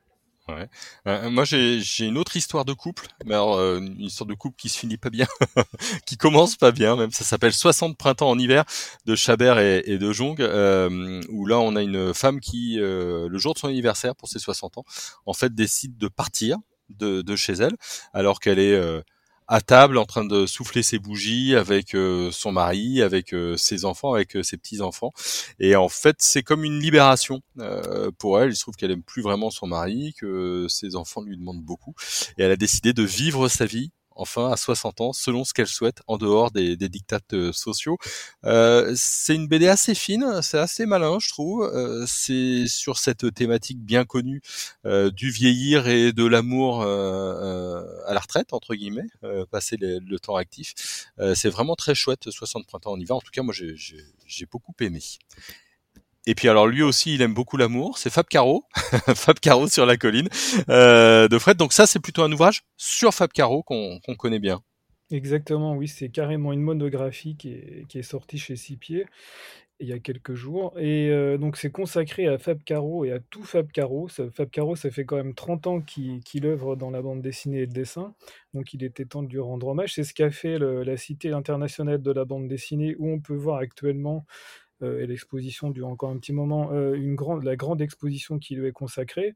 Ouais. 0.54 0.68
Euh, 1.06 1.30
moi, 1.30 1.44
j'ai 1.44 1.80
une 2.00 2.18
autre 2.18 2.36
histoire 2.36 2.64
de 2.64 2.72
couple, 2.72 3.08
mais 3.24 3.34
alors 3.34 3.56
euh, 3.56 3.78
une 3.78 4.00
histoire 4.00 4.26
de 4.26 4.34
couple 4.34 4.56
qui 4.56 4.68
se 4.68 4.78
finit 4.78 4.96
pas 4.96 5.10
bien, 5.10 5.26
qui 6.06 6.16
commence 6.16 6.56
pas 6.56 6.72
bien 6.72 6.96
même. 6.96 7.10
Ça 7.10 7.24
s'appelle 7.24 7.52
60 7.52 7.96
printemps 7.96 8.30
en 8.30 8.38
hiver 8.38 8.64
de 9.06 9.14
Chabert 9.14 9.58
et, 9.58 9.82
et 9.86 9.98
de 9.98 10.12
Jong, 10.12 10.40
euh, 10.40 11.20
où 11.28 11.46
là, 11.46 11.58
on 11.58 11.76
a 11.76 11.82
une 11.82 12.14
femme 12.14 12.40
qui, 12.40 12.78
euh, 12.80 13.28
le 13.28 13.38
jour 13.38 13.54
de 13.54 13.58
son 13.58 13.68
anniversaire 13.68 14.16
pour 14.16 14.28
ses 14.28 14.38
60 14.38 14.78
ans, 14.78 14.84
en 15.26 15.32
fait, 15.32 15.54
décide 15.54 15.96
de 15.96 16.08
partir 16.08 16.56
de, 16.88 17.22
de 17.22 17.36
chez 17.36 17.52
elle, 17.52 17.76
alors 18.12 18.40
qu'elle 18.40 18.58
est 18.58 19.02
à 19.50 19.60
table 19.60 19.98
en 19.98 20.06
train 20.06 20.24
de 20.24 20.46
souffler 20.46 20.84
ses 20.84 21.00
bougies 21.00 21.56
avec 21.56 21.96
euh, 21.96 22.30
son 22.30 22.52
mari, 22.52 23.02
avec 23.02 23.34
euh, 23.34 23.56
ses 23.56 23.84
enfants, 23.84 24.14
avec 24.14 24.36
euh, 24.36 24.44
ses 24.44 24.56
petits 24.56 24.80
enfants. 24.80 25.10
Et 25.58 25.74
en 25.74 25.88
fait, 25.88 26.16
c'est 26.20 26.44
comme 26.44 26.64
une 26.64 26.78
libération 26.78 27.42
pour 28.18 28.40
elle. 28.40 28.50
Il 28.50 28.56
se 28.56 28.62
trouve 28.62 28.76
qu'elle 28.76 28.92
aime 28.92 29.02
plus 29.02 29.22
vraiment 29.22 29.50
son 29.50 29.66
mari, 29.66 30.14
que 30.18 30.66
ses 30.68 30.94
enfants 30.94 31.20
lui 31.22 31.36
demandent 31.36 31.64
beaucoup, 31.64 31.94
et 32.38 32.44
elle 32.44 32.52
a 32.52 32.56
décidé 32.56 32.92
de 32.92 33.02
vivre 33.02 33.48
sa 33.48 33.66
vie 33.66 33.90
enfin 34.20 34.50
à 34.52 34.56
60 34.56 35.00
ans, 35.00 35.12
selon 35.12 35.44
ce 35.44 35.54
qu'elle 35.54 35.66
souhaite, 35.66 36.02
en 36.06 36.18
dehors 36.18 36.50
des, 36.50 36.76
des 36.76 36.88
dictates 36.88 37.32
euh, 37.32 37.52
sociaux. 37.52 37.98
Euh, 38.44 38.92
c'est 38.96 39.34
une 39.34 39.48
BD 39.48 39.68
assez 39.68 39.94
fine, 39.94 40.40
c'est 40.42 40.58
assez 40.58 40.86
malin, 40.86 41.18
je 41.20 41.28
trouve. 41.28 41.62
Euh, 41.64 42.04
c'est 42.06 42.66
sur 42.66 42.98
cette 42.98 43.32
thématique 43.34 43.80
bien 43.80 44.04
connue 44.04 44.42
euh, 44.86 45.10
du 45.10 45.30
vieillir 45.30 45.88
et 45.88 46.12
de 46.12 46.24
l'amour 46.24 46.82
euh, 46.82 47.82
à 48.06 48.14
la 48.14 48.20
retraite, 48.20 48.52
entre 48.52 48.74
guillemets, 48.74 49.06
passer 49.50 49.76
le 49.80 50.18
temps 50.18 50.36
actif. 50.36 50.74
c'est 51.34 51.48
vraiment 51.48 51.76
très 51.76 51.94
chouette, 51.94 52.30
60 52.30 52.66
printemps 52.66 52.92
en 52.92 53.00
hiver. 53.00 53.16
En 53.16 53.20
tout 53.20 53.30
cas, 53.32 53.42
moi, 53.42 53.54
j'ai 53.54 54.46
beaucoup 54.46 54.74
aimé. 54.80 55.00
Et 56.30 56.36
puis 56.36 56.48
alors 56.48 56.68
lui 56.68 56.82
aussi, 56.82 57.14
il 57.14 57.22
aime 57.22 57.34
beaucoup 57.34 57.56
l'amour. 57.56 57.98
C'est 57.98 58.08
Fab 58.08 58.24
Caro, 58.26 58.64
Fab 59.16 59.40
Caro 59.40 59.66
sur 59.66 59.84
la 59.84 59.96
colline 59.96 60.28
euh, 60.68 61.26
de 61.26 61.38
Fred. 61.40 61.56
Donc 61.56 61.72
ça, 61.72 61.88
c'est 61.88 61.98
plutôt 61.98 62.22
un 62.22 62.30
ouvrage 62.30 62.62
sur 62.76 63.12
Fab 63.12 63.32
Caro 63.32 63.64
qu'on 63.64 63.98
connaît 64.16 64.38
bien. 64.38 64.62
Exactement, 65.10 65.74
oui, 65.74 65.88
c'est 65.88 66.08
carrément 66.08 66.52
une 66.52 66.60
monographie 66.60 67.34
qui 67.36 67.50
est, 67.52 68.02
sortie 68.02 68.38
chez 68.38 68.54
Six 68.54 68.76
Pieds 68.76 69.06
il 69.80 69.88
y 69.88 69.92
a 69.92 69.98
quelques 69.98 70.34
jours. 70.34 70.72
Et 70.78 71.08
euh, 71.08 71.36
donc 71.36 71.56
c'est 71.56 71.72
consacré 71.72 72.28
à 72.28 72.38
Fab 72.38 72.62
Caro 72.62 73.04
et 73.04 73.10
à 73.10 73.18
tout 73.18 73.42
Fab 73.42 73.72
Caro. 73.72 74.06
Fab 74.06 74.50
Caro, 74.50 74.76
ça 74.76 74.92
fait 74.92 75.04
quand 75.04 75.16
même 75.16 75.34
30 75.34 75.66
ans 75.66 75.80
qu'il 75.80 76.46
œuvre 76.46 76.76
dans 76.76 76.90
la 76.90 77.02
bande 77.02 77.22
dessinée 77.22 77.62
et 77.62 77.66
le 77.66 77.72
dessin. 77.72 78.14
Donc 78.54 78.72
il 78.72 78.84
était 78.84 79.06
temps 79.06 79.24
de 79.24 79.32
lui 79.32 79.40
rendre 79.40 79.66
hommage. 79.66 79.94
C'est 79.94 80.04
ce 80.04 80.14
qu'a 80.14 80.30
fait 80.30 80.60
la 80.60 80.96
Cité 80.96 81.32
internationale 81.32 82.00
de 82.00 82.12
la 82.12 82.24
bande 82.24 82.46
dessinée, 82.46 82.94
où 83.00 83.08
on 83.08 83.18
peut 83.18 83.34
voir 83.34 83.56
actuellement 83.56 84.26
et 84.82 85.06
l'exposition 85.06 85.70
dure 85.70 85.88
encore 85.88 86.10
un 86.10 86.18
petit 86.18 86.32
moment, 86.32 86.72
euh, 86.72 86.94
une 86.94 87.14
grande, 87.14 87.44
la 87.44 87.56
grande 87.56 87.80
exposition 87.80 88.38
qui 88.38 88.54
lui 88.54 88.68
est 88.68 88.72
consacrée. 88.72 89.34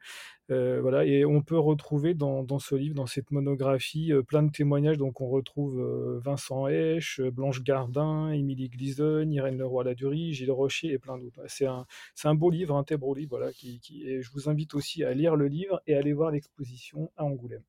Euh, 0.51 0.81
voilà, 0.81 1.05
et 1.05 1.25
on 1.25 1.43
peut 1.43 1.59
retrouver 1.59 2.15
dans, 2.15 2.47
ce 2.59 2.75
livre, 2.75 2.95
dans 2.95 3.07
cette 3.07 3.31
monographie, 3.31 4.13
plein 4.29 4.43
de 4.43 4.51
témoignages. 4.51 4.99
Donc 4.99 5.21
on 5.21 5.29
retrouve 5.29 5.83
Vincent 6.23 6.69
Hesch, 6.69 7.21
Blanche 7.21 7.63
Gardin, 7.63 8.31
Émilie 8.31 8.69
Glisonne, 8.69 9.33
Irène 9.33 9.59
Leroy-Ladurie, 9.59 10.35
Gilles 10.35 10.51
Rocher 10.51 10.93
et 10.93 10.99
plein 10.99 11.19
d'autres. 11.19 11.41
C'est 11.47 11.67
un, 11.67 11.87
un 12.25 12.35
beau 12.35 12.51
livre, 12.51 12.77
un 12.77 12.85
très 12.85 12.97
beau 12.97 13.15
livre. 13.15 13.31
Voilà, 13.31 13.53
qui, 13.53 13.81
et 14.05 14.23
je 14.23 14.31
vous 14.33 14.49
invite 14.49 14.75
aussi 14.75 15.05
à 15.05 15.15
lire 15.15 15.37
le 15.37 15.49
livre 15.49 15.81
et 15.87 15.95
à 15.95 15.99
aller 15.99 16.13
voir 16.13 16.31
l'exposition 16.31 17.11
à 17.17 17.25
Angoulême. 17.25 17.63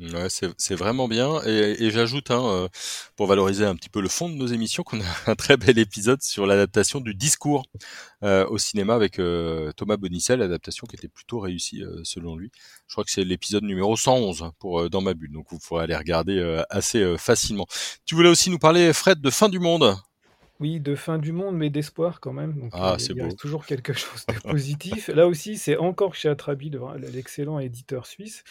Ouais, 0.00 0.28
c'est 0.30 0.74
vraiment 0.74 1.08
bien. 1.08 1.42
Et, 1.44 1.84
et 1.84 1.90
j'ajoute, 1.90 2.30
hein, 2.30 2.42
euh, 2.42 2.68
pour 3.16 3.26
valoriser 3.26 3.66
un 3.66 3.74
petit 3.74 3.90
peu 3.90 4.00
le 4.00 4.08
fond 4.08 4.30
de 4.30 4.34
nos 4.34 4.46
émissions, 4.46 4.82
qu'on 4.82 5.00
a 5.02 5.04
un 5.26 5.34
très 5.34 5.58
bel 5.58 5.78
épisode 5.78 6.22
sur 6.22 6.46
l'adaptation 6.46 7.00
du 7.00 7.14
discours 7.14 7.66
euh, 8.22 8.46
au 8.46 8.56
cinéma 8.56 8.94
avec 8.94 9.18
euh, 9.18 9.72
Thomas 9.72 9.98
Bonicel, 9.98 10.38
l'adaptation 10.38 10.86
qui 10.86 10.96
était 10.96 11.08
plutôt 11.08 11.38
réussie 11.38 11.82
selon 12.02 12.34
lui. 12.34 12.50
Je 12.88 12.94
crois 12.94 13.04
que 13.04 13.10
c'est 13.10 13.24
l'épisode 13.24 13.64
numéro 13.64 13.94
111 13.94 14.42
hein, 14.42 14.52
pour 14.58 14.88
Dans 14.88 15.02
ma 15.02 15.12
bulle, 15.12 15.32
donc 15.32 15.46
vous 15.50 15.58
pourrez 15.58 15.84
aller 15.84 15.96
regarder 15.96 16.62
assez 16.70 17.18
facilement. 17.18 17.66
Tu 18.06 18.14
voulais 18.14 18.30
aussi 18.30 18.48
nous 18.48 18.58
parler, 18.58 18.94
Fred, 18.94 19.20
de 19.20 19.30
Fin 19.30 19.50
du 19.50 19.58
Monde? 19.58 19.96
Oui, 20.60 20.78
de 20.78 20.94
fin 20.94 21.18
du 21.18 21.32
monde, 21.32 21.56
mais 21.56 21.70
d'espoir 21.70 22.20
quand 22.20 22.34
même. 22.34 22.58
Donc, 22.60 22.72
Ah, 22.72 22.94
euh, 22.94 22.98
c'est 22.98 23.14
il 23.14 23.16
beau. 23.16 23.24
reste 23.24 23.38
toujours 23.38 23.64
quelque 23.64 23.92
chose 23.94 24.26
de 24.26 24.38
positif. 24.46 25.08
Là 25.08 25.26
aussi, 25.26 25.56
c'est 25.56 25.78
encore 25.78 26.14
chez 26.14 26.28
Atrabi, 26.28 26.68
le- 26.68 26.80
l'excellent 27.10 27.58
éditeur 27.58 28.04
suisse. 28.04 28.44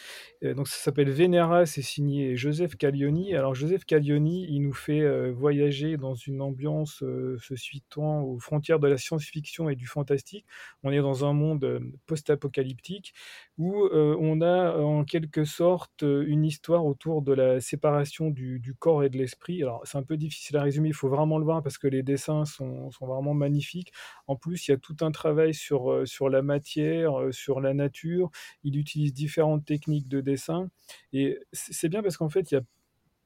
Euh, 0.44 0.56
donc, 0.56 0.68
ça 0.68 0.78
s'appelle 0.78 1.12
Vénéra, 1.12 1.68
c'est 1.68 1.84
signé 1.84 2.36
Joseph 2.36 2.76
Caglioni. 2.78 3.36
Alors, 3.36 3.54
Joseph 3.54 3.86
Caglioni, 3.86 4.48
il 4.50 4.62
nous 4.64 4.74
fait 4.74 5.02
euh, 5.02 5.32
voyager 5.32 5.98
dans 5.98 6.16
une 6.16 6.42
ambiance 6.42 7.04
euh, 7.04 7.38
se 7.42 7.56
situant 7.56 8.24
aux 8.24 8.40
frontières 8.40 8.80
de 8.80 8.88
la 8.88 8.98
science-fiction 8.98 9.70
et 9.70 9.76
du 9.76 9.86
fantastique. 9.86 10.46
On 10.82 10.92
est 10.92 11.02
dans 11.02 11.26
un 11.26 11.34
monde 11.34 11.64
euh, 11.64 11.80
post-apocalyptique 12.08 13.14
où 13.58 13.84
euh, 13.86 14.16
on 14.20 14.42
a 14.42 14.78
en 14.78 15.04
quelque 15.04 15.44
sorte 15.44 16.04
euh, 16.04 16.24
une 16.28 16.46
histoire 16.46 16.86
autour 16.86 17.22
de 17.22 17.34
la 17.34 17.60
séparation 17.60 18.30
du, 18.30 18.60
du 18.60 18.74
corps 18.74 19.04
et 19.04 19.10
de 19.10 19.18
l'esprit. 19.18 19.62
Alors, 19.62 19.82
c'est 19.86 19.98
un 19.98 20.04
peu 20.04 20.18
difficile 20.18 20.58
à 20.58 20.64
résumer, 20.64 20.90
il 20.90 20.94
faut 20.94 21.10
vraiment 21.10 21.38
le 21.38 21.46
voir 21.46 21.62
parce 21.62 21.78
que 21.78 21.88
les 21.88 21.99
dessins 22.04 22.46
sont, 22.46 22.92
sont 22.92 23.08
vraiment 23.08 23.34
magnifiques. 23.34 23.92
En 24.28 24.36
plus, 24.36 24.68
il 24.68 24.72
y 24.72 24.74
a 24.74 24.78
tout 24.78 24.98
un 25.02 25.12
travail 25.12 25.54
sur, 25.54 25.92
euh, 25.92 26.06
sur 26.06 26.30
la 26.30 26.42
matière, 26.42 27.20
euh, 27.20 27.32
sur 27.32 27.62
la 27.62 27.74
nature. 27.74 28.30
Il 28.64 28.78
utilise 28.78 29.14
différentes 29.14 29.66
techniques 29.66 30.08
de 30.08 30.22
dessin. 30.22 30.70
Et 31.14 31.40
c'est 31.54 31.90
bien 31.90 32.02
parce 32.04 32.18
qu'en 32.18 32.30
fait, 32.30 32.52
il 32.52 32.56
y 32.56 32.58
a 32.58 32.62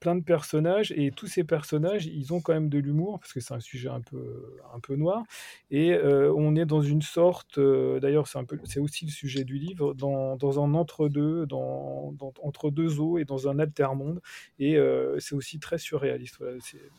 plein 0.04 0.16
de 0.16 0.24
personnages 0.24 0.92
et 0.98 1.12
tous 1.12 1.28
ces 1.28 1.46
personnages, 1.46 2.08
ils 2.08 2.34
ont 2.34 2.42
quand 2.42 2.52
même 2.54 2.68
de 2.68 2.78
l'humour 2.78 3.20
parce 3.22 3.32
que 3.32 3.40
c'est 3.40 3.54
un 3.54 3.62
sujet 3.62 3.88
un 3.88 4.02
peu, 4.02 4.58
un 4.76 4.82
peu 4.82 4.98
noir. 4.98 5.24
Et 5.72 5.94
euh, 5.94 6.34
on 6.36 6.58
est 6.58 6.66
dans 6.66 6.82
une 6.82 7.02
sorte, 7.02 7.58
euh, 7.58 8.02
d'ailleurs, 8.02 8.28
c'est 8.28 8.38
un 8.38 8.44
peu, 8.44 8.60
c'est 8.66 8.82
aussi 8.82 9.06
le 9.06 9.12
sujet 9.12 9.46
du 9.46 9.58
livre, 9.58 9.94
dans, 9.94 10.36
dans 10.36 10.62
un 10.62 10.74
entre-deux, 10.74 11.46
dans, 11.46 12.12
dans- 12.20 12.34
entre 12.44 12.70
deux 12.70 13.00
eaux 13.00 13.18
et 13.18 13.24
dans 13.24 13.48
un 13.48 13.60
alter-monde. 13.60 14.20
Et 14.60 14.76
euh, 14.76 15.18
c'est 15.22 15.36
aussi 15.36 15.58
très 15.60 15.78
surréaliste. 15.78 16.44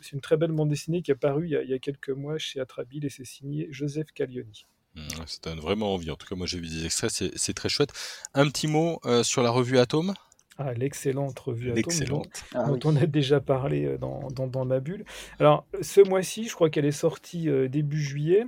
C'est 0.01 0.13
une 0.13 0.23
très 0.23 0.39
belle 0.39 0.53
bande 0.53 0.71
dessinée 0.71 1.03
qui 1.03 1.11
est 1.11 1.15
parue 1.15 1.45
il 1.45 1.69
y 1.71 1.75
a, 1.75 1.79
quelques 1.79 2.09
mois 2.09 2.39
chez 2.39 2.59
Atrabile 2.59 3.05
et 3.05 3.11
c'est 3.11 3.27
signé 3.27 3.69
Joseph 3.71 4.13
Caglioni. 4.15 4.65
Mmh, 4.95 5.09
Ça 5.27 5.39
donne 5.43 5.61
vraiment 5.61 5.93
envie. 5.93 6.11
En 6.11 6.17
tout 6.17 6.27
cas, 6.27 6.37
moi 6.37 6.47
j'ai 6.47 6.59
vu 6.59 6.69
des 6.69 6.87
extraits, 6.87 7.11
c'est 7.37 7.53
très 7.55 7.69
chouette. 7.69 7.93
Un 8.33 8.49
petit 8.49 8.67
mot 8.67 8.99
sur 9.23 9.43
la 9.43 9.51
revue 9.51 9.77
Atome? 9.77 10.15
Ah, 10.57 10.73
l'excellente 10.73 11.37
revue 11.41 11.73
Atome, 11.73 12.05
dont. 12.07 12.23
Ah 12.55 12.69
dont 12.69 12.75
oui. 12.75 12.81
on 12.85 12.97
a 12.97 13.07
déjà 13.07 13.41
parlé 13.41 13.87
euh, 13.87 13.99
dans, 13.99 14.29
dans, 14.29 14.47
dans 14.47 14.65
la 14.65 14.79
bulle. 14.79 15.05
Alors, 15.41 15.67
ce 15.81 16.01
mois-ci, 16.01 16.45
je 16.47 16.55
crois 16.55 16.71
qu'elle 16.71 16.85
est 16.85 16.93
sortie 16.93 17.49
euh, 17.49 17.69
début 17.69 18.01
juillet, 18.01 18.45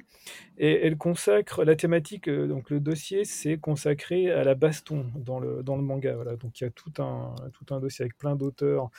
et 0.56 0.86
elle 0.86 0.96
consacre 0.96 1.64
la 1.64 1.74
thématique, 1.74 2.28
euh, 2.28 2.46
donc 2.46 2.70
le 2.70 2.78
dossier, 2.78 3.24
c'est 3.24 3.58
consacré 3.58 4.30
à 4.30 4.44
la 4.44 4.54
baston 4.54 5.06
dans 5.16 5.40
le, 5.40 5.64
dans 5.64 5.74
le 5.74 5.82
manga. 5.82 6.14
Voilà. 6.14 6.36
Donc, 6.36 6.60
il 6.60 6.64
y 6.64 6.66
a 6.68 6.70
tout 6.70 6.92
un, 6.98 7.34
tout 7.52 7.74
un 7.74 7.80
dossier 7.80 8.04
avec 8.04 8.16
plein 8.16 8.36
d'auteurs 8.36 8.90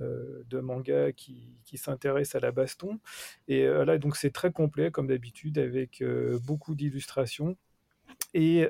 euh, 0.00 0.42
de 0.50 0.58
manga 0.58 1.12
qui, 1.12 1.56
qui 1.64 1.78
s'intéressent 1.78 2.34
à 2.34 2.40
la 2.40 2.50
baston. 2.50 2.98
Et 3.46 3.62
euh, 3.62 3.84
là, 3.84 3.96
donc, 3.96 4.16
c'est 4.16 4.32
très 4.32 4.50
complet, 4.50 4.90
comme 4.90 5.06
d'habitude, 5.06 5.58
avec 5.58 6.02
euh, 6.02 6.40
beaucoup 6.44 6.74
d'illustrations. 6.74 7.56
Et 8.38 8.68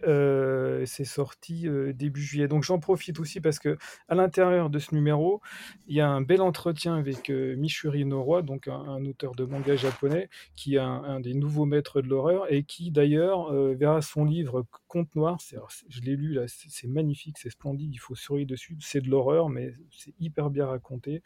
c'est 0.87 1.05
sorti 1.05 1.69
début 1.95 2.23
juillet. 2.23 2.47
Donc 2.47 2.63
j'en 2.63 2.79
profite 2.79 3.19
aussi 3.19 3.41
parce 3.41 3.59
que 3.59 3.77
à 4.09 4.15
l'intérieur 4.15 4.71
de 4.71 4.79
ce 4.79 4.95
numéro, 4.95 5.41
il 5.89 5.97
y 5.97 6.01
a 6.01 6.09
un 6.09 6.21
bel 6.21 6.41
entretien 6.41 6.95
avec 6.95 7.31
euh, 7.31 7.57
Michuri 7.57 8.05
Noroi, 8.05 8.43
donc 8.43 8.69
un, 8.69 9.05
auteur 9.05 9.35
de 9.35 9.45
manga 9.45 9.75
japonais, 9.75 10.29
qui 10.55 10.77
est 10.77 10.79
un, 10.79 11.21
des 11.21 11.35
nouveaux 11.35 11.65
maîtres 11.65 12.01
de 12.01 12.09
l'horreur 12.09 12.51
et 12.53 12.63
qui 12.63 12.91
d'ailleurs 12.91 13.53
verra 13.53 14.03
son 14.03 14.25
livre 14.25 14.65
Conte 14.87 15.15
Noir. 15.17 15.39
je 15.89 16.01
l'ai 16.01 16.17
lu 16.17 16.33
là, 16.33 16.47
c'est 16.47 16.71
c'est 16.77 16.89
magnifique, 16.89 17.39
c'est 17.39 17.51
splendide, 17.51 17.93
il 17.93 17.99
faut 17.99 18.15
sourire 18.15 18.47
dessus. 18.47 18.77
C'est 18.81 19.01
de 19.01 19.09
l'horreur, 19.11 19.49
mais 19.49 19.73
c'est 19.91 20.15
hyper 20.21 20.51
bien 20.51 20.67
raconté. 20.67 21.23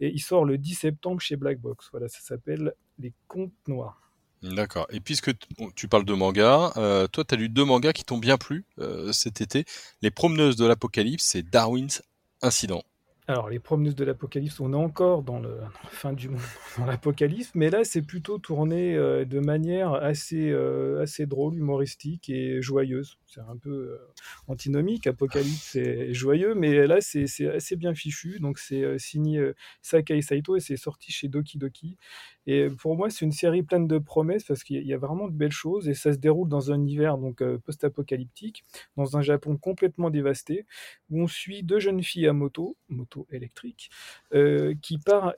Et 0.00 0.08
il 0.08 0.20
sort 0.20 0.44
le 0.44 0.58
10 0.58 0.74
septembre 0.74 1.20
chez 1.20 1.36
Black 1.36 1.60
Box. 1.60 1.88
Voilà, 1.90 2.08
ça 2.08 2.20
s'appelle 2.20 2.74
Les 2.98 3.12
Contes 3.28 3.52
Noirs. 3.68 4.03
D'accord. 4.44 4.86
Et 4.90 5.00
puisque 5.00 5.30
tu 5.74 5.88
parles 5.88 6.04
de 6.04 6.12
manga, 6.12 6.72
euh, 6.76 7.06
toi, 7.06 7.24
tu 7.24 7.34
as 7.34 7.38
lu 7.38 7.48
deux 7.48 7.64
mangas 7.64 7.94
qui 7.94 8.04
t'ont 8.04 8.18
bien 8.18 8.36
plu 8.36 8.66
euh, 8.78 9.10
cet 9.10 9.40
été. 9.40 9.64
Les 10.02 10.10
Promeneuses 10.10 10.56
de 10.56 10.66
l'Apocalypse 10.66 11.34
et 11.34 11.42
Darwin's 11.42 12.02
Incident. 12.42 12.82
Alors, 13.26 13.48
les 13.48 13.58
promeneuses 13.58 13.94
de 13.94 14.04
l'apocalypse, 14.04 14.60
on 14.60 14.74
est 14.74 14.76
encore 14.76 15.22
dans 15.22 15.38
le 15.40 15.56
la 15.58 15.70
fin 15.90 16.12
du 16.12 16.28
monde, 16.28 16.40
dans 16.78 16.84
l'apocalypse, 16.84 17.52
mais 17.54 17.70
là, 17.70 17.82
c'est 17.82 18.02
plutôt 18.02 18.36
tourné 18.38 18.94
euh, 18.96 19.24
de 19.24 19.40
manière 19.40 19.94
assez, 19.94 20.50
euh, 20.50 21.00
assez 21.00 21.24
drôle, 21.24 21.54
humoristique 21.56 22.28
et 22.28 22.60
joyeuse. 22.60 23.16
C'est 23.24 23.40
un 23.40 23.56
peu 23.56 23.70
euh, 23.70 23.98
antinomique, 24.46 25.06
apocalypse 25.06 25.74
et 25.74 26.12
joyeux, 26.12 26.54
mais 26.54 26.86
là, 26.86 27.00
c'est 27.00 27.24
assez 27.48 27.76
bien 27.76 27.94
fichu. 27.94 28.40
Donc, 28.40 28.58
c'est 28.58 28.98
signé 28.98 29.52
Sakai 29.80 30.20
Saito 30.20 30.56
et 30.56 30.60
c'est 30.60 30.76
sorti 30.76 31.10
chez 31.10 31.28
Doki 31.28 31.56
Doki. 31.56 31.96
Et 32.46 32.68
pour 32.68 32.94
moi, 32.96 33.08
c'est 33.08 33.24
une 33.24 33.32
série 33.32 33.62
pleine 33.62 33.88
de 33.88 33.98
promesses 33.98 34.44
parce 34.44 34.64
qu'il 34.64 34.86
y 34.86 34.92
a- 34.92 34.98
vraiment 34.98 35.28
de 35.28 35.32
belles 35.32 35.50
choses 35.52 35.88
et 35.88 35.94
ça 35.94 36.12
se 36.12 36.18
déroule 36.18 36.48
dans 36.48 36.70
un 36.72 36.76
univers 36.76 37.16
donc 37.18 37.42
post-apocalyptique, 37.64 38.64
dans 38.96 39.16
un 39.16 39.22
Japon 39.22 39.56
complètement 39.56 40.10
dévasté 40.10 40.66
où 41.10 41.22
on 41.22 41.26
suit 41.26 41.62
deux 41.62 41.80
jeunes 41.80 42.02
filles 42.02 42.26
à 42.28 42.32
moto 42.32 42.76
électrique, 43.30 43.90
euh, 44.34 44.74
qui, 44.82 44.98
part 44.98 45.34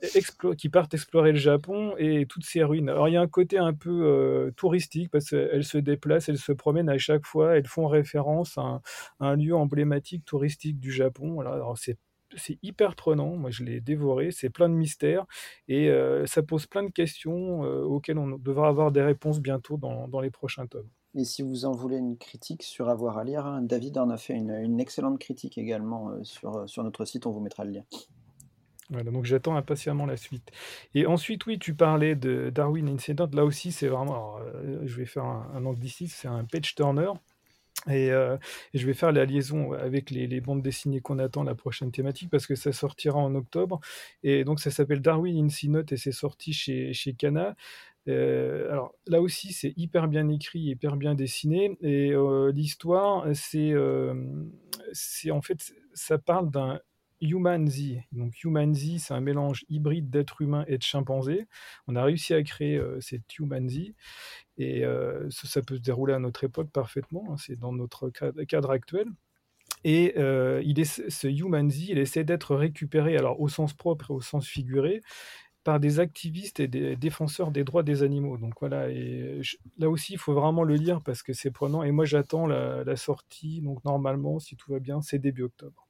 qui 0.57 0.69
partent 0.69 0.93
explorer 0.93 1.31
le 1.31 1.37
Japon 1.37 1.95
et 1.97 2.25
toutes 2.25 2.45
ses 2.45 2.63
ruines. 2.63 2.89
Alors 2.89 3.07
il 3.07 3.13
y 3.13 3.17
a 3.17 3.21
un 3.21 3.27
côté 3.27 3.57
un 3.57 3.73
peu 3.73 4.03
euh, 4.03 4.51
touristique 4.55 5.09
parce 5.11 5.29
qu'elles 5.29 5.63
se 5.63 5.77
déplacent, 5.77 6.29
elles 6.29 6.37
se 6.37 6.51
promènent 6.51 6.89
à 6.89 6.97
chaque 6.97 7.25
fois, 7.25 7.57
elles 7.57 7.67
font 7.67 7.87
référence 7.87 8.57
à 8.57 8.81
un, 9.19 9.35
lieu 9.35 9.55
emblématique 9.55 10.25
touristique 10.25 10.79
du 10.79 10.91
Japon. 10.91 11.43
C'est 11.75 11.97
c'est 12.35 12.59
hyper 12.61 12.95
prenant, 12.95 13.35
moi 13.35 13.51
je 13.51 13.63
l'ai 13.63 13.79
dévoré, 13.81 14.31
c'est 14.31 14.49
plein 14.49 14.69
de 14.69 14.73
mystères 14.73 15.25
et 15.67 15.89
euh, 15.89 16.25
ça 16.25 16.43
pose 16.43 16.65
plein 16.67 16.83
de 16.83 16.91
questions 16.91 17.63
euh, 17.63 17.83
auxquelles 17.83 18.17
on 18.17 18.37
devra 18.37 18.67
avoir 18.67 18.91
des 18.91 19.01
réponses 19.01 19.39
bientôt 19.39 19.77
dans, 19.77 20.07
dans 20.07 20.19
les 20.19 20.31
prochains 20.31 20.67
tomes. 20.67 20.89
Et 21.17 21.25
si 21.25 21.41
vous 21.41 21.65
en 21.65 21.71
voulez 21.71 21.97
une 21.97 22.15
critique 22.17 22.61
sur 22.61 22.89
Avoir 22.89 23.17
à 23.17 23.23
lire, 23.23 23.45
hein, 23.45 23.61
David 23.63 23.97
en 23.97 24.09
a 24.11 24.17
fait 24.17 24.35
une, 24.35 24.79
excellente 24.79 25.19
critique 25.19 25.57
également 25.57 26.09
euh, 26.09 26.23
sur, 26.23 26.69
sur 26.69 26.83
notre 26.83 27.05
site, 27.05 27.25
on 27.25 27.31
vous 27.31 27.39
mettra 27.39 27.65
le 27.65 27.71
lien. 27.71 27.83
Voilà, 28.91 29.11
donc 29.11 29.25
j'attends 29.25 29.55
impatiemment 29.55 30.05
la 30.05 30.15
suite. 30.15 30.51
Et 30.93 31.07
ensuite, 31.07 31.45
oui, 31.47 31.57
tu 31.57 31.73
parlais 31.73 32.15
de 32.15 32.51
Darwin 32.51 32.87
Incident. 32.87 33.27
Là 33.33 33.43
aussi, 33.43 33.71
c'est 33.71 33.87
vraiment. 33.87 34.37
euh, 34.39 34.81
je 34.85 34.95
vais 34.95 35.05
faire 35.05 35.25
un, 35.25 35.49
un 35.55 35.65
anglicisme, 35.65 36.15
c'est 36.15 36.27
un 36.27 36.45
page 36.45 36.75
turner. 36.75 37.11
Et, 37.87 38.11
euh, 38.11 38.37
je 38.73 38.85
vais 38.85 38.93
faire 38.93 39.11
la 39.11 39.25
liaison 39.25 39.73
avec 39.73 40.09
les, 40.11 40.41
bandes 40.41 40.61
dessinées 40.61 40.99
qu'on 41.01 41.19
attend, 41.19 41.43
la 41.43 41.55
prochaine 41.55 41.91
thématique, 41.91 42.29
parce 42.29 42.47
que 42.47 42.55
ça 42.55 42.71
sortira 42.71 43.19
en 43.19 43.33
octobre. 43.35 43.79
Et 44.23 44.43
donc, 44.43 44.59
ça 44.59 44.71
s'appelle 44.71 45.01
Darwin 45.01 45.45
Incident 45.45 45.83
et 45.89 45.97
c'est 45.97 46.11
sorti 46.11 46.53
chez, 46.53 46.93
chez 46.93 47.13
Kana. 47.13 47.55
Euh, 48.07 48.71
alors 48.71 48.93
là 49.07 49.21
aussi, 49.21 49.53
c'est 49.53 49.73
hyper 49.77 50.07
bien 50.07 50.29
écrit, 50.29 50.59
hyper 50.59 50.95
bien 50.95 51.15
dessiné. 51.15 51.77
Et 51.81 52.11
euh, 52.13 52.51
l'histoire, 52.51 53.25
c'est 53.33 53.71
euh, 53.71 54.13
c'est 54.93 55.31
en 55.31 55.41
fait, 55.41 55.73
ça 55.93 56.17
parle 56.17 56.49
d'un 56.49 56.79
Human 57.21 57.67
Z. 57.67 57.97
Donc 58.11 58.43
Human 58.43 58.73
Z, 58.73 58.99
c'est 58.99 59.13
un 59.13 59.21
mélange 59.21 59.65
hybride 59.69 60.09
d'être 60.09 60.41
humain 60.41 60.63
et 60.67 60.77
de 60.77 60.83
chimpanzé. 60.83 61.47
On 61.87 61.95
a 61.95 62.03
réussi 62.03 62.33
à 62.33 62.43
créer 62.43 62.77
euh, 62.77 62.99
cette 63.01 63.37
Human 63.39 63.67
Z. 63.69 63.93
Et 64.57 64.83
ça, 65.29 65.61
peut 65.61 65.75
se 65.75 65.81
dérouler 65.81 66.13
à 66.13 66.19
notre 66.19 66.43
époque 66.43 66.71
parfaitement. 66.71 67.25
hein, 67.29 67.35
c'est 67.37 67.57
dans 67.59 67.73
notre 67.73 68.09
cadre, 68.09 68.71
actuel. 68.71 69.07
Et 69.83 70.13
euh, 70.17 70.61
il 70.65 70.79
est, 70.79 71.09
ce 71.09 71.27
Human 71.27 71.69
Z, 71.69 71.89
il 71.89 71.97
essaie 71.99 72.23
d'être 72.23 72.55
récupéré, 72.55 73.17
alors 73.17 73.39
au 73.39 73.47
sens 73.47 73.73
propre 73.73 74.11
et 74.11 74.13
au 74.13 74.21
sens 74.21 74.47
figuré, 74.47 75.01
par 75.67 75.81
des 75.81 75.99
activistes 75.99 76.61
et 76.61 76.69
des 76.69 76.95
défenseurs 76.95 77.51
des 77.51 77.65
droits 77.65 77.83
des 77.83 78.01
animaux. 78.01 78.37
Donc 78.37 78.53
voilà, 78.61 78.89
et 78.89 79.41
là 79.77 79.89
aussi, 79.89 80.13
il 80.13 80.17
faut 80.19 80.33
vraiment 80.33 80.63
le 80.63 80.75
lire 80.75 81.01
parce 81.03 81.23
que 81.23 81.33
c'est 81.33 81.51
prenant. 81.51 81.83
Et 81.83 81.91
moi, 81.91 82.05
j'attends 82.05 82.47
la 82.47 82.95
sortie, 82.95 83.59
donc 83.61 83.83
normalement, 83.83 84.39
si 84.39 84.55
tout 84.55 84.71
va 84.71 84.79
bien, 84.79 85.01
c'est 85.01 85.19
début 85.19 85.43
octobre. 85.43 85.86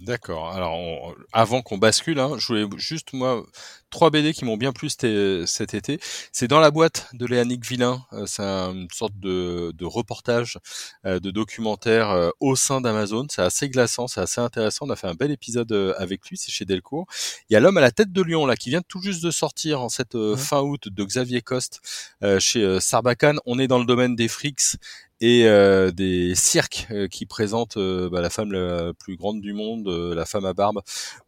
D'accord. 0.00 0.50
Alors, 0.52 0.74
on- 0.74 1.14
avant 1.32 1.60
qu'on 1.62 1.76
bascule, 1.78 2.20
hein, 2.20 2.36
je 2.38 2.46
voulais 2.46 2.66
juste, 2.76 3.12
moi, 3.12 3.44
trois 3.90 4.10
BD 4.10 4.32
qui 4.32 4.44
m'ont 4.44 4.56
bien 4.56 4.72
plu 4.72 4.88
cet, 4.90 5.04
été. 5.74 5.98
C'est 6.30 6.46
dans 6.46 6.60
la 6.60 6.70
boîte 6.70 7.08
de 7.14 7.26
Léanique 7.26 7.66
Villain. 7.66 8.04
Euh, 8.12 8.24
c'est 8.26 8.42
un- 8.42 8.72
une 8.74 8.88
sorte 8.92 9.18
de, 9.18 9.72
de 9.76 9.84
reportage, 9.84 10.58
euh, 11.04 11.18
de 11.20 11.30
documentaire 11.30 12.10
euh, 12.10 12.30
au 12.38 12.54
sein 12.54 12.80
d'Amazon. 12.80 13.26
C'est 13.30 13.42
assez 13.42 13.68
glaçant, 13.68 14.06
c'est 14.06 14.20
assez 14.20 14.40
intéressant. 14.40 14.86
On 14.86 14.90
a 14.90 14.96
fait 14.96 15.08
un 15.08 15.14
bel 15.14 15.30
épisode 15.32 15.72
avec 15.98 16.28
lui, 16.28 16.36
c'est 16.36 16.52
chez 16.52 16.64
Delcourt. 16.64 17.06
Il 17.50 17.54
y 17.54 17.56
a 17.56 17.60
l'homme 17.60 17.76
à 17.78 17.80
la 17.80 17.90
tête 17.90 18.12
de 18.12 18.22
lion, 18.22 18.46
là, 18.46 18.56
qui 18.56 18.70
vient 18.70 18.82
tout 18.86 19.00
juste 19.02 19.22
de 19.24 19.30
sortir 19.30 19.80
en 19.80 19.88
cette 19.88 20.14
Ouais. 20.14 20.36
fin 20.36 20.60
août 20.60 20.88
de 20.88 21.04
Xavier 21.04 21.42
Coste 21.42 21.80
chez 22.38 22.78
Sarbacane. 22.80 23.38
On 23.46 23.58
est 23.58 23.66
dans 23.68 23.78
le 23.78 23.84
domaine 23.86 24.14
des 24.16 24.28
frics 24.28 24.76
et 25.20 25.46
euh, 25.46 25.90
des 25.90 26.34
cirques 26.34 26.86
euh, 26.90 27.08
qui 27.08 27.26
présentent 27.26 27.76
euh, 27.76 28.08
bah, 28.10 28.20
la 28.20 28.30
femme 28.30 28.52
la 28.52 28.92
plus 28.94 29.16
grande 29.16 29.40
du 29.40 29.52
monde, 29.52 29.88
euh, 29.88 30.14
la 30.14 30.24
femme 30.26 30.44
à 30.44 30.54
barbe, 30.54 30.80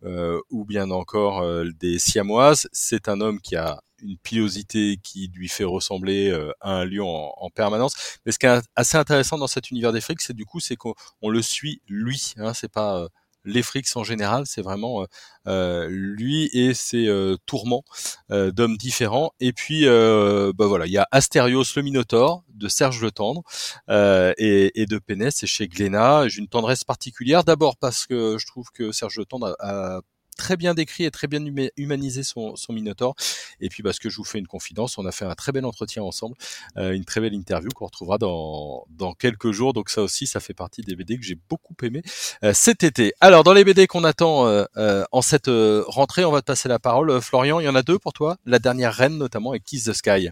euh, 0.05 0.41
ou 0.51 0.65
bien 0.65 0.91
encore 0.91 1.41
euh, 1.43 1.65
des 1.81 1.99
siamoises. 1.99 2.69
C'est 2.73 3.09
un 3.09 3.21
homme 3.21 3.41
qui 3.41 3.57
a 3.57 3.83
une 4.03 4.17
pilosité 4.19 4.99
qui 5.03 5.31
lui 5.35 5.49
fait 5.49 5.65
ressembler 5.65 6.31
à 6.61 6.73
un 6.81 6.85
lion 6.87 7.07
en, 7.09 7.35
en 7.37 7.51
permanence. 7.51 7.95
Mais 8.25 8.33
ce 8.33 8.39
qui 8.39 8.47
est 8.47 8.61
assez 8.75 8.97
intéressant 8.97 9.37
dans 9.37 9.47
cet 9.47 9.71
univers 9.71 9.93
des 9.93 10.01
frics, 10.01 10.23
c'est 10.23 10.33
du 10.35 10.47
coup, 10.47 10.59
c'est 10.61 10.77
qu'on 10.77 10.95
on 11.21 11.29
le 11.29 11.43
suit 11.43 11.83
lui. 11.87 12.33
Hein, 12.39 12.55
c'est 12.55 12.73
pas 12.73 13.09
les 13.51 13.63
frics 13.63 13.89
en 13.97 14.05
général, 14.05 14.45
c'est 14.47 14.63
vraiment 14.63 15.07
lui 15.47 16.49
et 16.53 16.75
ses 16.75 17.09
tourments 17.47 17.85
d'hommes 18.29 18.77
différents. 18.77 19.33
Et 19.41 19.53
puis, 19.53 19.85
bah 19.87 20.67
voilà, 20.67 20.87
il 20.87 20.93
y 20.93 20.99
a 20.99 21.09
Astérios 21.11 21.65
le 21.77 21.83
Minotaure 21.83 22.45
de 22.55 22.69
Serge 22.69 23.01
Le 23.03 23.11
Tendre 23.11 23.43
et, 23.89 24.81
et, 24.81 24.87
de 24.87 24.99
Pénès 24.99 25.35
c'est 25.35 25.47
chez 25.47 25.69
Glénat. 25.69 26.29
J'ai 26.29 26.41
une 26.41 26.49
tendresse 26.49 26.85
particulière, 26.85 27.45
d'abord 27.45 27.77
parce 27.77 28.07
que 28.07 28.37
je 28.39 28.47
trouve 28.47 28.67
que 28.73 28.93
Serge 28.93 29.19
Le 29.19 29.25
Tendre 29.25 29.57
a 29.61 30.01
très 30.41 30.57
bien 30.57 30.73
décrit 30.73 31.05
et 31.05 31.11
très 31.11 31.27
bien 31.27 31.45
humanisé 31.77 32.23
son, 32.23 32.55
Minotaur. 32.71 33.15
Et 33.61 33.69
puis 33.69 33.83
parce 33.83 33.99
que 33.99 34.09
je 34.09 34.17
vous 34.17 34.25
fais 34.25 34.39
une 34.39 34.47
confidence, 34.47 34.97
on 34.97 35.05
a 35.05 35.13
fait 35.13 35.27
un 35.27 35.35
très 35.35 35.53
bel 35.53 35.67
entretien 35.67 36.03
ensemble, 36.03 36.35
euh, 36.79 36.93
une 36.93 37.05
très 37.05 37.21
belle 37.21 37.35
interview 37.35 37.69
qu'on 37.75 37.85
retrouvera 37.85 38.17
dans, 38.17 38.87
dans 38.89 39.13
quelques 39.13 39.53
jours. 39.53 39.75
Donc 39.75 39.91
ça 39.91 40.03
aussi, 40.03 40.27
ça 40.27 40.41
fait 40.41 40.55
partie 40.55 40.81
des 40.81 40.97
BD 40.97 41.19
que 41.19 41.25
j'ai 41.25 41.39
beaucoup 41.49 41.75
aimé 41.83 42.03
euh, 42.43 42.53
cet 42.55 42.83
été. 42.85 43.13
Alors 43.21 43.45
dans 43.45 43.53
les 43.53 43.65
BD 43.65 43.87
qu'on 43.87 44.05
attend 44.05 44.47
euh, 44.47 45.05
en 45.13 45.21
cette 45.21 45.51
rentrée, 45.87 46.25
on 46.25 46.33
va 46.33 46.41
te 46.41 46.47
passer 46.47 46.69
la 46.69 46.79
parole. 46.79 47.21
Florian, 47.21 47.61
il 47.61 47.65
y 47.65 47.69
en 47.69 47.75
a 47.75 47.83
deux 47.83 47.99
pour 47.99 48.15
toi. 48.15 48.39
La 48.47 48.59
dernière 48.59 48.95
reine 48.95 49.19
notamment 49.19 49.53
et 49.53 49.61
Kiss 49.61 49.85
the 49.85 49.93
Sky. 49.93 50.31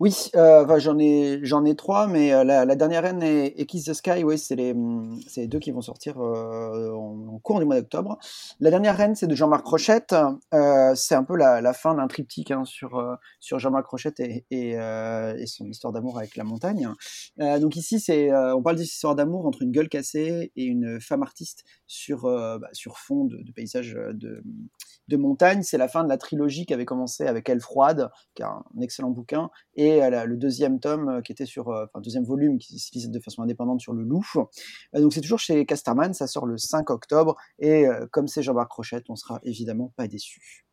Oui, 0.00 0.30
euh, 0.34 0.78
j'en 0.80 0.98
ai, 1.64 1.76
trois, 1.76 2.06
mais 2.08 2.32
euh, 2.32 2.44
la, 2.44 2.74
dernière 2.74 3.02
reine 3.02 3.22
et, 3.22 3.66
Kiss 3.66 3.84
the 3.84 3.92
Sky, 3.92 4.24
oui, 4.24 4.36
c'est 4.36 4.56
les, 4.56 4.74
les 5.36 5.46
deux 5.46 5.58
qui 5.58 5.70
vont 5.70 5.80
sortir 5.80 6.20
euh, 6.20 6.90
en, 6.92 7.38
cours 7.38 7.60
du 7.60 7.64
mois 7.64 7.76
d'octobre. 7.80 8.18
La 8.60 8.70
dernière 8.70 8.96
reine, 8.96 9.14
c'est 9.14 9.26
de 9.26 9.34
Jean-Marc 9.34 9.66
Rochette. 9.66 10.14
c'est 10.94 11.14
un 11.14 11.24
peu 11.24 11.36
la, 11.36 11.72
fin 11.72 11.94
d'un 11.94 12.08
triptyque 12.08 12.50
hein, 12.50 12.64
sur, 12.64 13.00
Jean-Marc 13.40 13.86
Rochette 13.86 14.20
et, 14.20 14.76
son 15.46 15.66
histoire 15.66 15.92
d'amour 15.92 16.18
avec 16.18 16.36
la 16.36 16.44
montagne. 16.44 16.88
donc 17.38 17.76
ici, 17.76 18.02
on 18.10 18.62
parle 18.62 18.76
d'histoire 18.76 19.14
d'amour 19.14 19.46
entre 19.46 19.62
une 19.62 19.70
gueule 19.70 19.88
cassée 19.88 20.52
et 20.56 20.64
une 20.64 21.00
femme 21.00 21.22
artiste 21.22 21.64
sur, 21.86 22.22
bah, 22.22 22.68
fond 22.94 23.24
de, 23.24 23.36
de 23.36 23.52
paysages 23.52 23.94
de, 23.94 24.42
de 25.08 25.16
montagne. 25.16 25.62
C'est 25.62 25.78
la 25.78 25.88
fin 25.88 26.04
de 26.04 26.08
la 26.08 26.18
trilogie 26.18 26.66
qui 26.66 26.74
avait 26.74 26.84
commencé 26.84 27.26
avec 27.26 27.48
Elle 27.48 27.60
froide, 27.60 28.10
qui 28.34 28.42
est 28.42 28.46
un 28.46 28.62
excellent 28.80 29.10
bouquin, 29.10 29.50
et 29.74 30.00
le 30.00 30.36
deuxième 30.36 30.80
tome 30.80 31.08
euh, 31.08 31.20
qui 31.22 31.32
était 31.32 31.46
sur, 31.46 31.68
euh, 31.70 31.84
enfin 31.86 32.00
deuxième 32.00 32.24
volume 32.24 32.58
qui 32.58 32.78
se 32.78 32.92
lisait 32.94 33.08
de 33.08 33.20
façon 33.20 33.42
indépendante 33.42 33.80
sur 33.80 33.92
le. 33.92 34.02
Euh, 34.12 35.00
donc 35.00 35.12
c'est 35.12 35.20
toujours 35.20 35.38
chez 35.38 35.64
Casterman, 35.64 36.12
ça 36.12 36.26
sort 36.26 36.46
le 36.46 36.58
5 36.58 36.90
octobre, 36.90 37.36
et 37.58 37.86
comme 38.10 38.28
c'est 38.28 38.42
Jean-Marc 38.42 38.68
Crochette, 38.68 39.04
on 39.08 39.16
sera 39.16 39.40
évidemment 39.42 39.92
pas 39.96 40.06
déçu. 40.06 40.66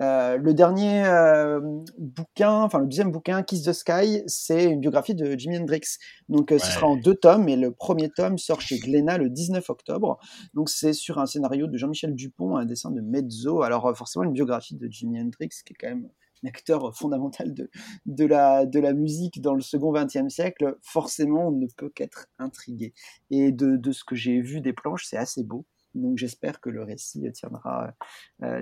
Euh, 0.00 0.38
le 0.38 0.54
dernier 0.54 1.04
euh, 1.04 1.60
bouquin, 1.98 2.62
enfin 2.62 2.78
le 2.78 2.86
deuxième 2.86 3.10
bouquin, 3.10 3.42
Kiss 3.42 3.64
the 3.64 3.72
Sky, 3.72 4.22
c'est 4.26 4.64
une 4.64 4.80
biographie 4.80 5.14
de 5.14 5.36
Jimi 5.38 5.58
Hendrix. 5.58 5.98
Donc 6.28 6.50
euh, 6.50 6.58
ce 6.58 6.72
sera 6.72 6.86
en 6.86 6.96
deux 6.96 7.14
tomes, 7.14 7.48
et 7.48 7.56
le 7.56 7.72
premier 7.72 8.08
tome 8.10 8.38
sort 8.38 8.60
chez 8.60 8.78
Glénat 8.78 9.18
le 9.18 9.28
19 9.28 9.68
octobre. 9.68 10.18
Donc 10.54 10.70
c'est 10.70 10.94
sur 10.94 11.18
un 11.18 11.26
scénario 11.26 11.66
de 11.66 11.76
Jean-Michel 11.76 12.14
Dupont, 12.14 12.56
un 12.56 12.64
dessin 12.64 12.90
de 12.90 13.00
Mezzo. 13.00 13.62
Alors 13.62 13.94
forcément 13.96 14.24
une 14.24 14.32
biographie 14.32 14.76
de 14.76 14.88
Jimi 14.88 15.20
Hendrix, 15.20 15.50
qui 15.64 15.74
est 15.74 15.76
quand 15.78 15.88
même 15.88 16.08
un 16.42 16.48
acteur 16.48 16.96
fondamental 16.96 17.52
de, 17.52 17.70
de, 18.06 18.24
la, 18.24 18.66
de 18.66 18.80
la 18.80 18.94
musique 18.94 19.40
dans 19.42 19.54
le 19.54 19.60
second 19.60 19.92
XXe 19.92 20.28
siècle, 20.28 20.76
forcément 20.82 21.48
on 21.48 21.52
ne 21.52 21.66
peut 21.76 21.90
qu'être 21.90 22.28
intrigué. 22.38 22.94
Et 23.30 23.52
de, 23.52 23.76
de 23.76 23.92
ce 23.92 24.04
que 24.04 24.16
j'ai 24.16 24.40
vu 24.40 24.60
des 24.60 24.72
planches, 24.72 25.04
c'est 25.04 25.18
assez 25.18 25.44
beau. 25.44 25.66
Donc 25.94 26.16
j'espère 26.16 26.60
que 26.60 26.70
le 26.70 26.82
récit 26.82 27.30
tiendra, 27.32 27.92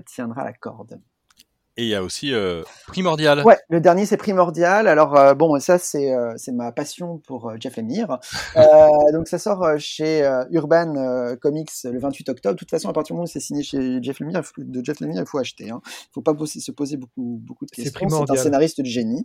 tiendra 0.04 0.42
la 0.42 0.52
corde. 0.52 1.00
Et 1.80 1.84
il 1.84 1.88
y 1.88 1.94
a 1.94 2.02
aussi 2.02 2.34
euh, 2.34 2.62
Primordial. 2.88 3.42
Ouais, 3.42 3.56
le 3.70 3.80
dernier 3.80 4.04
c'est 4.04 4.18
Primordial. 4.18 4.86
Alors 4.86 5.16
euh, 5.16 5.32
bon, 5.32 5.58
ça 5.60 5.78
c'est 5.78 6.12
euh, 6.12 6.34
c'est 6.36 6.52
ma 6.52 6.72
passion 6.72 7.22
pour 7.26 7.54
Jeff 7.58 7.78
Lemire. 7.78 8.18
donc 9.14 9.28
ça 9.28 9.38
sort 9.38 9.66
chez 9.78 10.30
Urban 10.50 11.36
Comics 11.40 11.70
le 11.84 11.98
28 11.98 12.28
octobre. 12.28 12.54
De 12.54 12.58
toute 12.58 12.68
façon, 12.68 12.90
à 12.90 12.92
partir 12.92 13.14
du 13.14 13.16
moment 13.16 13.24
où 13.24 13.32
c'est 13.32 13.40
signé 13.40 13.62
chez 13.62 14.02
Jeff 14.02 14.20
Lemire, 14.20 14.42
de 14.58 14.84
Jeff 14.84 15.00
Lemire, 15.00 15.22
il 15.22 15.26
faut 15.26 15.38
acheter. 15.38 15.70
Hein. 15.70 15.80
Il 15.86 16.12
faut 16.12 16.20
pas 16.20 16.34
se 16.44 16.70
poser 16.70 16.98
beaucoup 16.98 17.40
beaucoup 17.42 17.64
de 17.64 17.70
questions. 17.70 18.26
C'est 18.26 18.30
un 18.30 18.36
scénariste 18.36 18.82
de 18.82 18.86
génie. 18.86 19.24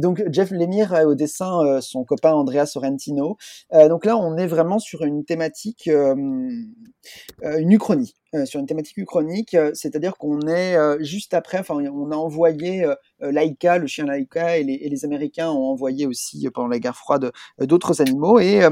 donc 0.00 0.24
Jeff 0.30 0.52
Lemire 0.52 1.02
au 1.06 1.14
dessin 1.14 1.82
son 1.82 2.04
copain 2.04 2.32
Andrea 2.32 2.64
Sorrentino. 2.64 3.36
donc 3.70 4.06
là, 4.06 4.16
on 4.16 4.38
est 4.38 4.46
vraiment 4.46 4.78
sur 4.78 5.02
une 5.02 5.26
thématique, 5.26 5.86
une 5.86 6.72
uchronie. 7.42 8.14
Euh, 8.34 8.46
sur 8.46 8.60
une 8.60 8.66
thématique 8.66 8.96
uchronique, 8.96 9.52
euh, 9.52 9.72
c'est-à-dire 9.74 10.16
qu'on 10.16 10.40
est 10.48 10.74
euh, 10.74 10.96
juste 11.02 11.34
après, 11.34 11.58
enfin, 11.58 11.74
on 11.74 12.10
a 12.10 12.16
envoyé 12.16 12.86
Laika, 13.20 13.76
le 13.76 13.86
chien 13.86 14.06
Laika, 14.06 14.56
et 14.56 14.64
les, 14.64 14.72
et 14.72 14.88
les, 14.88 15.04
Américains 15.04 15.50
ont 15.50 15.66
envoyé 15.66 16.06
aussi 16.06 16.48
pendant 16.48 16.68
la 16.68 16.78
guerre 16.78 16.96
froide 16.96 17.30
d'autres 17.58 18.00
animaux. 18.00 18.38
Et 18.40 18.62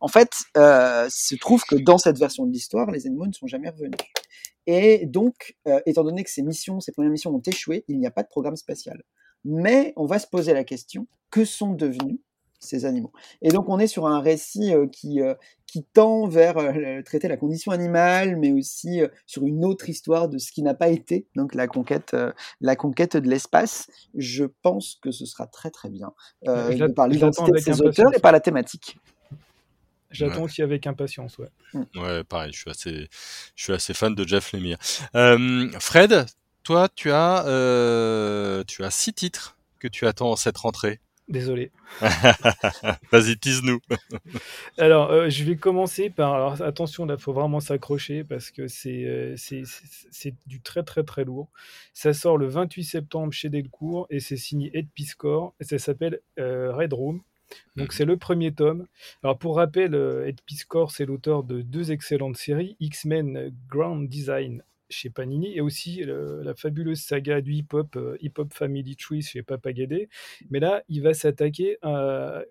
en 0.00 0.08
fait, 0.08 0.30
se 0.54 1.34
trouve 1.36 1.64
que 1.64 1.76
dans 1.76 1.98
cette 1.98 2.18
version 2.18 2.46
de 2.46 2.52
l'histoire, 2.52 2.90
les 2.90 3.06
animaux 3.06 3.26
ne 3.26 3.32
sont 3.32 3.46
jamais 3.46 3.68
revenus. 3.68 3.98
Et 4.66 5.04
donc, 5.06 5.56
étant 5.86 6.04
donné 6.04 6.24
que 6.24 6.30
ces 6.30 6.42
missions, 6.42 6.80
ces 6.80 6.92
premières 6.92 7.10
missions 7.10 7.34
ont 7.34 7.42
échoué, 7.44 7.84
il 7.88 7.98
n'y 7.98 8.06
a 8.06 8.10
pas 8.10 8.22
de 8.22 8.28
programme 8.28 8.56
spatial. 8.56 9.02
Mais 9.44 9.92
on 9.96 10.06
va 10.06 10.18
se 10.18 10.26
poser 10.26 10.54
la 10.54 10.64
question 10.64 11.06
que 11.30 11.44
sont 11.44 11.72
devenus 11.72 12.20
ces 12.60 12.84
animaux. 12.84 13.12
Et 13.42 13.48
donc 13.48 13.68
on 13.68 13.78
est 13.78 13.86
sur 13.86 14.06
un 14.06 14.20
récit 14.20 14.72
qui, 14.92 15.20
qui 15.66 15.82
tend 15.82 16.28
vers 16.28 16.56
traiter 17.04 17.26
la 17.26 17.36
condition 17.36 17.72
animale, 17.72 18.36
mais 18.36 18.52
aussi 18.52 19.00
sur 19.26 19.46
une 19.46 19.64
autre 19.64 19.88
histoire 19.88 20.28
de 20.28 20.38
ce 20.38 20.52
qui 20.52 20.62
n'a 20.62 20.74
pas 20.74 20.88
été, 20.88 21.26
donc 21.34 21.54
la 21.54 21.66
conquête, 21.66 22.14
la 22.60 22.76
conquête 22.76 23.16
de 23.16 23.28
l'espace. 23.28 23.90
Je 24.14 24.44
pense 24.62 24.98
que 25.02 25.10
ce 25.10 25.26
sera 25.26 25.46
très 25.46 25.70
très 25.70 25.88
bien 25.88 26.12
euh, 26.46 26.88
par 26.94 27.08
l'identité 27.08 27.50
de 27.50 27.58
ces 27.58 27.80
auteurs 27.80 28.14
et 28.14 28.20
par 28.20 28.32
la 28.32 28.40
thématique. 28.40 28.98
J'attends 30.10 30.42
aussi 30.42 30.60
avec 30.60 30.86
impatience, 30.86 31.38
ouais. 31.38 31.48
Mmh. 31.72 31.82
Ouais, 31.96 32.24
pareil, 32.24 32.52
je 32.52 32.58
suis 32.58 32.70
assez, 32.70 33.08
je 33.54 33.62
suis 33.62 33.72
assez 33.72 33.94
fan 33.94 34.14
de 34.14 34.26
Jeff 34.26 34.52
Lemire. 34.52 34.76
Fred, 35.80 36.26
toi, 36.62 36.88
tu 36.94 37.10
as, 37.10 37.44
tu 38.66 38.84
as 38.84 38.90
six 38.90 39.14
titres 39.14 39.56
que 39.78 39.88
tu 39.88 40.06
attends 40.06 40.32
en 40.32 40.36
cette 40.36 40.58
rentrée. 40.58 41.00
Désolé. 41.30 41.70
Vas-y, 43.12 43.38
tease-nous. 43.38 43.78
alors, 44.78 45.12
euh, 45.12 45.28
je 45.30 45.44
vais 45.44 45.56
commencer 45.56 46.10
par. 46.10 46.34
Alors, 46.34 46.60
attention, 46.60 47.06
là, 47.06 47.14
il 47.16 47.22
faut 47.22 47.32
vraiment 47.32 47.60
s'accrocher 47.60 48.24
parce 48.24 48.50
que 48.50 48.62
euh, 48.62 49.34
c'est 49.36 49.62
c'est 50.10 50.34
du 50.46 50.60
très, 50.60 50.82
très, 50.82 51.04
très 51.04 51.24
lourd. 51.24 51.48
Ça 51.94 52.12
sort 52.12 52.36
le 52.36 52.48
28 52.48 52.82
septembre 52.82 53.32
chez 53.32 53.48
Delcourt 53.48 54.08
et 54.10 54.18
c'est 54.18 54.36
signé 54.36 54.76
Ed 54.76 54.88
Piscor 54.92 55.54
et 55.60 55.64
ça 55.64 55.78
s'appelle 55.78 56.18
euh, 56.40 56.72
Red 56.74 56.92
Room. 56.92 57.22
Donc, 57.76 57.88
mhm. 57.88 57.92
c'est 57.92 58.04
le 58.04 58.16
premier 58.16 58.52
tome. 58.52 58.86
Alors, 59.22 59.38
pour 59.38 59.56
rappel, 59.56 59.94
Ed 60.26 60.40
Piscor, 60.46 60.90
c'est 60.90 61.06
l'auteur 61.06 61.44
de 61.44 61.62
deux 61.62 61.92
excellentes 61.92 62.36
séries 62.36 62.76
X-Men 62.80 63.54
Ground 63.68 64.08
Design 64.08 64.64
chez 64.90 65.08
Panini 65.10 65.56
et 65.56 65.60
aussi 65.60 66.02
la 66.04 66.54
fabuleuse 66.54 67.00
saga 67.00 67.40
du 67.40 67.52
hip-hop, 67.54 67.96
euh, 67.96 68.16
hip-hop 68.20 68.52
Family 68.52 68.96
Tree 68.96 69.22
chez 69.22 69.42
Papagade. 69.42 70.08
Mais 70.50 70.60
là, 70.60 70.82
il 70.88 71.02
va 71.02 71.14
s'attaquer 71.14 71.78
à 71.82 72.42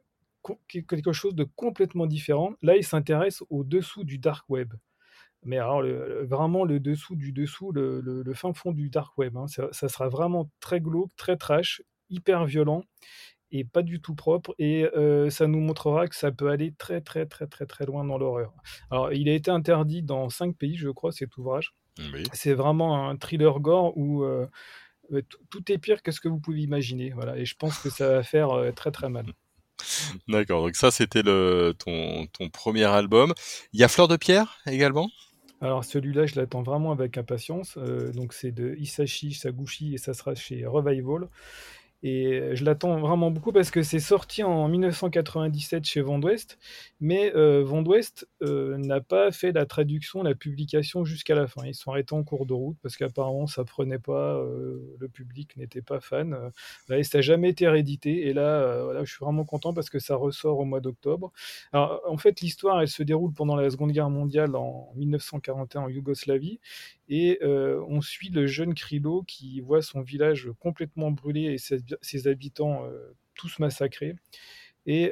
quelque 0.68 1.12
chose 1.12 1.36
de 1.36 1.44
complètement 1.44 2.08
différent. 2.08 2.54
Là, 2.62 2.78
il 2.78 2.84
s'intéresse 2.84 3.44
au 3.50 3.64
dessous 3.64 4.04
du 4.04 4.18
dark 4.18 4.50
web. 4.50 4.74
Mais 5.44 5.58
alors, 5.58 5.84
vraiment 6.24 6.66
le 6.66 6.80
dessous 6.80 7.16
du 7.16 7.32
dessous, 7.32 7.72
le, 7.72 8.34
fin 8.34 8.54
fond 8.54 8.72
du 8.72 8.90
dark 8.90 9.18
web. 9.18 9.38
Hein. 9.38 9.48
Ça, 9.48 9.90
sera 9.90 10.10
vraiment 10.10 10.50
très 10.60 10.82
glauque, 10.82 11.12
très 11.16 11.38
trash, 11.38 11.82
hyper 12.10 12.46
violent 12.46 12.84
et 13.52 13.64
pas 13.64 13.82
du 13.82 14.02
tout 14.02 14.16
propre. 14.16 14.54
Et 14.60 14.86
euh, 14.96 15.30
ça 15.30 15.48
nous 15.48 15.60
montrera 15.60 16.08
que 16.08 16.16
ça 16.16 16.32
peut 16.32 16.50
aller 16.50 16.74
très, 16.78 17.02
très, 17.02 17.26
très, 17.26 17.48
très, 17.48 17.66
très 17.66 17.86
loin 17.86 18.04
dans 18.04 18.18
l'horreur. 18.18 18.54
Alors, 18.92 19.14
il 19.14 19.30
a 19.30 19.34
été 19.34 19.52
interdit 19.52 20.04
dans 20.04 20.30
cinq 20.30 20.56
pays, 20.56 20.76
je 20.76 20.90
crois, 20.90 21.12
cet 21.12 21.38
ouvrage. 21.38 21.74
C'est 22.34 22.54
vraiment 22.54 23.10
un 23.10 23.18
thriller 23.18 23.60
gore 23.60 23.98
où 23.98 24.24
euh, 24.24 24.48
euh, 25.12 25.22
tout 25.50 25.72
est 25.72 25.78
pire 25.78 26.02
que 26.02 26.12
ce 26.12 26.20
que 26.20 26.28
vous 26.28 26.40
pouvez 26.40 26.62
imaginer. 26.62 27.12
Voilà. 27.12 27.38
Et 27.38 27.46
je 27.46 27.56
pense 27.56 27.78
que 27.80 27.90
ça 27.90 28.10
va 28.10 28.24
faire 28.24 28.52
euh, 28.52 28.72
très 28.72 28.92
très 28.92 29.10
mal. 29.10 29.26
D'accord, 30.28 30.66
donc 30.66 30.76
ça 30.76 30.92
c'était 30.92 31.22
le 31.22 31.74
ton, 31.78 32.28
ton 32.28 32.50
premier 32.50 32.86
album. 32.86 33.34
Il 33.74 33.80
y 33.80 33.84
a 33.84 33.88
Fleur 33.88 34.08
de 34.08 34.18
Pierre 34.18 34.60
également? 34.66 35.10
Alors 35.62 35.84
celui-là, 35.84 36.26
je 36.26 36.36
l'attends 36.36 36.64
vraiment 36.64 36.92
avec 36.92 37.18
impatience. 37.18 37.78
donc 37.78 38.34
c'est 38.34 38.52
de 38.52 38.76
Isashi 38.78 39.34
Saguchi 39.34 39.94
et 39.94 39.98
ça 39.98 40.14
sera 40.14 40.36
chez 40.36 40.66
Revival. 40.66 41.28
Et 42.02 42.56
je 42.56 42.64
l'attends 42.64 42.98
vraiment 42.98 43.30
beaucoup 43.30 43.52
parce 43.52 43.72
que 43.72 43.82
c'est 43.84 44.00
sorti 44.00 44.42
en 44.42 44.70
1997 44.70 45.84
chez 45.84 46.02
Vendouest, 46.02 46.58
mais 47.02 47.36
euh, 47.36 47.62
Vendouest 47.62 48.26
euh, 48.42 48.78
n'a 48.78 49.02
pas 49.02 49.32
fait 49.32 49.52
la 49.52 49.66
traduction, 49.66 50.24
la 50.24 50.34
publication 50.34 51.04
jusqu'à 51.04 51.36
la 51.36 51.48
fin. 51.48 51.66
Ils 51.66 51.76
sont 51.76 51.92
arrêtés 51.92 52.16
en 52.16 52.24
cours 52.24 52.46
de 52.46 52.54
route 52.54 52.78
parce 52.82 52.96
qu'apparemment 52.96 53.48
ça 53.48 53.66
prenait 53.66 54.00
pas, 54.00 54.36
euh, 54.36 54.96
le 54.98 55.10
public 55.10 55.58
n'était 55.58 55.82
pas 55.82 56.00
fan. 56.00 56.38
Là, 56.88 57.04
ça 57.04 57.18
n'a 57.18 57.22
jamais 57.22 57.50
été 57.50 57.68
réédité 57.68 58.28
et 58.28 58.34
là, 58.34 58.82
voilà, 58.84 59.04
je 59.04 59.12
suis 59.12 59.24
vraiment 59.24 59.44
content 59.44 59.74
parce 59.74 59.90
que 59.90 60.00
ça 60.00 60.16
ressort 60.16 60.60
au 60.60 60.66
mois 60.66 60.80
d'octobre. 60.80 61.34
Alors 61.74 62.02
en 62.08 62.18
fait, 62.18 62.40
l'histoire, 62.40 62.82
elle 62.82 62.88
se 62.88 63.04
déroule 63.04 63.34
pendant 63.34 63.58
la 63.58 63.70
Seconde 63.70 63.92
Guerre 63.92 64.10
mondiale 64.10 64.56
en 64.56 64.94
1941 64.96 65.82
en 65.82 65.90
Yougoslavie 65.90 66.62
et 67.10 67.40
on 67.44 68.00
suit 68.02 68.30
le 68.30 68.48
jeune 68.48 68.74
Krilo 68.74 69.24
qui 69.24 69.60
voit 69.60 69.82
son 69.82 70.02
village 70.02 70.50
complètement 70.60 71.12
brûlé 71.12 71.42
et 71.42 71.58
ses, 72.02 72.28
habitants 72.28 72.84
tous 73.36 73.60
massacrés. 73.60 74.16
et 74.86 75.12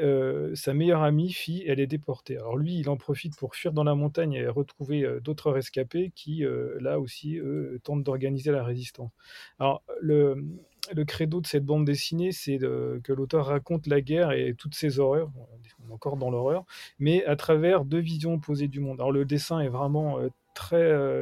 sa 0.55 0.73
meilleure 0.73 1.03
amie, 1.03 1.31
fille, 1.31 1.63
elle 1.67 1.79
est 1.79 1.87
déportée. 1.87 2.37
Alors 2.37 2.57
lui, 2.57 2.77
il 2.79 2.89
en 2.89 2.97
profite 2.97 3.35
pour 3.37 3.55
fuir 3.55 3.73
dans 3.73 3.83
la 3.83 3.95
montagne 3.95 4.33
et 4.33 4.47
retrouver 4.47 5.05
d'autres 5.21 5.51
rescapés 5.51 6.11
qui, 6.15 6.43
là 6.79 6.99
aussi, 6.99 7.37
eux, 7.37 7.79
tentent 7.83 8.03
d'organiser 8.03 8.51
la 8.51 8.63
résistance. 8.63 9.11
Alors 9.59 9.83
le, 10.01 10.43
le 10.93 11.05
credo 11.05 11.41
de 11.41 11.47
cette 11.47 11.65
bande 11.65 11.85
dessinée, 11.85 12.31
c'est 12.31 12.57
que 12.57 13.13
l'auteur 13.13 13.47
raconte 13.47 13.87
la 13.87 14.01
guerre 14.01 14.31
et 14.31 14.55
toutes 14.57 14.75
ses 14.75 14.99
horreurs, 14.99 15.31
encore 15.91 16.17
dans 16.17 16.29
l'horreur, 16.29 16.65
mais 16.99 17.25
à 17.25 17.35
travers 17.35 17.85
deux 17.85 17.99
visions 17.99 18.35
opposées 18.35 18.67
du 18.67 18.79
monde. 18.79 18.99
Alors 18.99 19.11
le 19.11 19.25
dessin 19.25 19.59
est 19.59 19.69
vraiment 19.69 20.19
euh, 20.19 20.29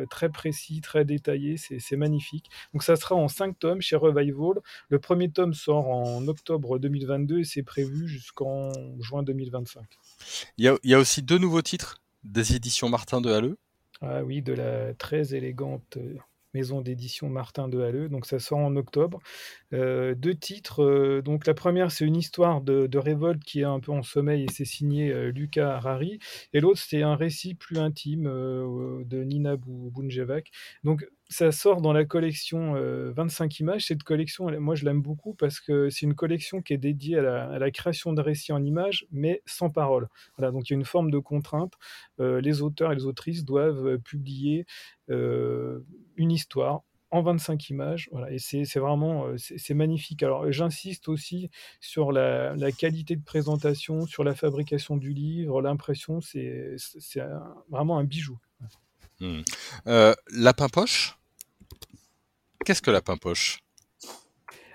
très 0.09 0.29
précis, 0.29 0.81
très 0.81 1.05
détaillé, 1.05 1.57
c'est 1.57 1.95
magnifique. 1.97 2.49
Donc 2.73 2.83
ça 2.83 2.95
sera 2.95 3.15
en 3.15 3.27
5 3.27 3.57
tomes 3.59 3.81
chez 3.81 3.95
Revival. 3.95 4.61
Le 4.89 4.99
premier 4.99 5.29
tome 5.29 5.53
sort 5.53 5.87
en 5.89 6.27
octobre 6.27 6.79
2022 6.79 7.39
et 7.39 7.43
c'est 7.43 7.63
prévu 7.63 8.07
jusqu'en 8.07 8.71
juin 8.99 9.23
2025. 9.23 9.83
Il 10.57 10.65
y, 10.65 10.67
a, 10.67 10.77
il 10.83 10.91
y, 10.91 10.93
a, 10.93 10.99
aussi 10.99 11.21
deux 11.21 11.37
nouveaux 11.37 11.61
titres 11.61 12.01
des 12.23 12.55
éditions 12.55 12.89
Martin 12.89 13.21
de 13.21 13.31
Halleux. 13.31 13.57
Ah 14.01 14.23
oui, 14.23 14.41
de 14.41 14.53
la 14.53 14.93
très 14.93 15.35
élégante 15.35 15.97
euh, 15.97 16.15
maison 16.55 16.81
d'édition 16.81 17.29
Martin 17.29 17.67
de 17.67 17.79
Halleux. 17.81 18.09
Donc 18.09 18.25
ça 18.25 18.39
sort 18.39 18.59
en 18.59 18.75
octobre. 18.75 19.19
Euh, 19.73 20.15
deux 20.15 20.35
titres. 20.35 20.83
Euh, 20.83 21.21
donc 21.21 21.45
la 21.45 21.53
première, 21.53 21.91
c'est 21.91 22.05
une 22.05 22.15
histoire 22.15 22.61
de, 22.61 22.97
révolte 22.97 23.43
qui 23.43 23.59
est 23.59 23.65
un 23.65 23.79
peu 23.79 23.91
en 23.91 24.03
sommeil 24.03 24.45
et 24.45 24.51
c'est 24.51 24.65
signé 24.65 25.11
euh, 25.11 25.31
Lucas 25.31 25.75
Harari. 25.75 26.19
Et 26.53 26.61
l'autre, 26.61 26.79
c'est 26.79 27.03
un 27.03 27.15
récit 27.15 27.53
plus 27.53 27.77
intime 27.77 28.23
de 28.23 29.23
Nina 29.23 29.57
Bunjevac. 29.57 30.49
Donc 30.83 31.05
ça 31.29 31.51
sort 31.51 31.81
dans 31.81 31.93
la 31.93 32.05
collection 32.05 32.73
25 33.15 33.59
images. 33.59 33.85
Cette 33.85 34.03
collection, 34.03 34.49
moi, 34.59 34.75
je 34.75 34.85
l'aime 34.85 35.01
beaucoup 35.01 35.33
parce 35.33 35.59
que 35.59 35.89
c'est 35.89 36.05
une 36.05 36.15
collection 36.15 36.61
qui 36.61 36.73
est 36.73 36.77
dédiée 36.77 37.17
à 37.17 37.57
la, 37.59 37.71
création 37.71 38.13
de 38.13 38.21
récits 38.21 38.51
en 38.53 38.63
images, 38.63 39.05
mais 39.11 39.41
sans 39.45 39.69
parole. 39.69 40.07
Donc 40.39 40.69
il 40.69 40.73
y 40.73 40.75
a 40.75 40.77
une 40.77 40.85
forme 40.85 41.11
de 41.11 41.19
contrainte. 41.19 41.73
les 42.19 42.61
auteurs 42.61 42.91
et 42.91 42.95
les 42.95 43.05
autrices 43.05 43.43
doivent 43.45 43.97
publier 43.99 44.65
une 45.09 46.31
histoire 46.31 46.83
en 47.15 47.21
25 47.21 47.69
images. 47.69 48.09
Et 48.29 48.39
c'est 48.39 48.79
vraiment 48.79 49.27
euh, 49.27 49.35
c'est 49.37 49.73
magnifique. 49.73 50.21
Alors 50.23 50.51
j'insiste 50.51 51.07
aussi 51.07 51.49
sur 51.79 52.11
la, 52.11 52.55
qualité 52.77 53.15
de 53.15 53.23
présentation, 53.23 54.05
sur 54.05 54.23
la 54.23 54.35
fabrication 54.35 54.97
du 54.97 55.13
livre, 55.13 55.61
l'impression, 55.61 56.19
c'est 56.21 56.75
vraiment 57.69 57.97
un 57.97 58.03
bijou. 58.03 58.37
Hmm. 59.19 59.41
Euh, 59.87 60.13
lapin 60.31 60.67
poche 60.67 61.17
Qu'est-ce 62.65 62.81
que 62.81 62.91
lapin 62.91 63.17
poche 63.17 63.59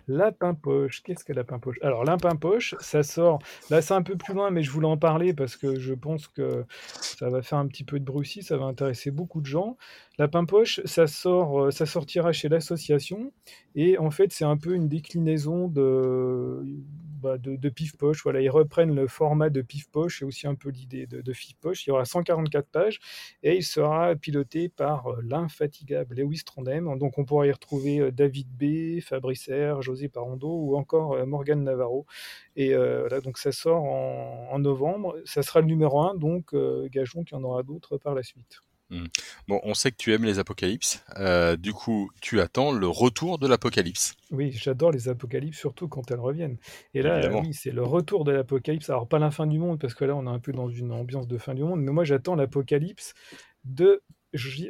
Lapin 0.09 0.55
poche, 0.55 1.03
qu'est-ce 1.03 1.25
que 1.25 1.33
lapin 1.33 1.61
poche 1.61 1.77
Alors, 1.83 2.05
lapin 2.05 2.35
poche, 2.35 2.75
ça 2.81 3.05
sort. 3.05 3.39
Là, 3.71 3.81
c'est 3.81 3.95
un 3.95 4.03
peu 4.03 4.17
plus 4.17 4.35
loin, 4.35 4.51
mais 4.51 4.63
je 4.63 4.71
voulais 4.71 4.89
en 4.89 4.97
parler 4.97 5.35
parce 5.35 5.57
que 5.57 5.79
je 5.79 5.95
pense 5.95 6.27
que 6.27 6.65
ça 7.01 7.29
va 7.29 7.43
faire 7.43 7.59
un 7.59 7.69
petit 7.69 7.85
peu 7.85 8.01
de 8.01 8.05
bruit 8.05 8.43
ça 8.43 8.57
va 8.57 8.65
intéresser 8.65 9.13
beaucoup 9.13 9.41
de 9.41 9.47
gens. 9.47 9.77
Lapin 10.19 10.45
poche, 10.47 10.81
ça 10.85 11.07
sort, 11.07 11.67
euh, 11.67 11.71
ça 11.71 11.87
sortira 11.87 12.33
chez 12.33 12.49
l'association, 12.49 13.33
et 13.77 13.99
en 13.99 14.11
fait, 14.11 14.33
c'est 14.33 14.45
un 14.45 14.57
peu 14.57 14.75
une 14.75 14.89
déclinaison 14.89 15.69
de, 15.69 16.65
bah, 17.21 17.39
de, 17.39 17.71
Poche. 17.99 18.23
Voilà, 18.23 18.41
ils 18.41 18.51
reprennent 18.51 18.95
le 18.95 19.07
format 19.07 19.51
de 19.51 19.63
Pif 19.63 19.89
Poche 19.91 20.23
et 20.23 20.25
aussi 20.25 20.47
un 20.47 20.55
peu 20.55 20.71
l'idée 20.71 21.07
de, 21.07 21.21
de 21.21 21.33
Pif 21.33 21.57
Poche. 21.61 21.87
Il 21.87 21.91
y 21.91 21.93
aura 21.93 22.05
144 22.05 22.69
pages 22.69 23.01
et 23.43 23.57
il 23.57 23.63
sera 23.65 24.15
piloté 24.17 24.69
par 24.69 25.09
euh, 25.09 25.21
l'infatigable 25.23 26.17
Lewis 26.17 26.43
Trondheim. 26.45 26.97
Donc, 26.97 27.19
on 27.19 27.25
pourra 27.25 27.47
y 27.47 27.53
retrouver 27.53 28.01
euh, 28.01 28.11
David 28.11 28.49
B, 28.49 29.01
Fabrice 29.01 29.49
R, 29.49 29.83
José 29.83 30.09
Parondo 30.09 30.49
ou 30.49 30.77
encore 30.77 31.13
euh, 31.15 31.27
Morgan 31.27 31.63
Navarro. 31.63 32.07
Et 32.57 32.75
voilà, 32.75 33.21
donc 33.21 33.39
ça 33.39 33.53
sort 33.53 33.85
en, 33.85 34.59
novembre. 34.59 35.17
Ça 35.25 35.43
sera 35.43 35.61
le 35.61 35.67
numéro 35.67 36.01
1, 36.01 36.17
donc 36.17 36.55
euh, 36.55 36.89
gageons 36.91 37.25
qu'il 37.25 37.37
y 37.37 37.41
en 37.41 37.45
aura 37.45 37.63
d'autres 37.63 37.99
par 37.99 38.15
la 38.15 38.23
suite. 38.23 38.61
Hmm. 38.91 39.07
Bon, 39.49 39.61
on 39.63 39.75
sait 39.75 39.91
que 39.91 39.97
tu 39.97 40.13
aimes 40.13 40.25
les 40.25 40.39
apocalypses. 40.39 41.05
du 41.59 41.73
coup, 41.73 42.11
tu 42.21 42.41
attends 42.41 42.73
le 42.73 42.89
retour 42.89 43.39
de 43.39 43.47
l'apocalypse. 43.47 44.15
Oui, 44.31 44.53
j'adore 44.53 44.93
les 44.93 45.09
apocalypses, 45.09 45.59
surtout 45.59 45.89
quand 45.89 46.11
elles 46.11 46.21
reviennent. 46.21 46.59
Et 46.95 47.03
là, 47.03 47.21
oui, 47.41 47.55
c'est 47.55 47.71
le 47.71 47.83
retour 47.83 48.25
de 48.25 48.33
l'apocalypse. 48.33 48.91
Alors, 48.91 49.09
pas 49.09 49.19
la 49.19 49.31
fin 49.31 49.47
du 49.47 49.59
monde, 49.59 49.79
parce 49.79 49.95
que 49.95 50.05
là, 50.05 50.15
on 50.17 50.27
est 50.27 50.31
un 50.31 50.39
peu 50.39 50.53
dans 50.53 50.69
une 50.69 50.93
ambiance 50.93 51.29
de 51.29 51.39
fin 51.39 51.55
du 51.55 51.63
monde, 51.63 51.81
mais 51.81 51.93
moi, 51.93 52.05
j'attends 52.05 52.35
l'apocalypse 52.35 53.15
de 53.65 54.03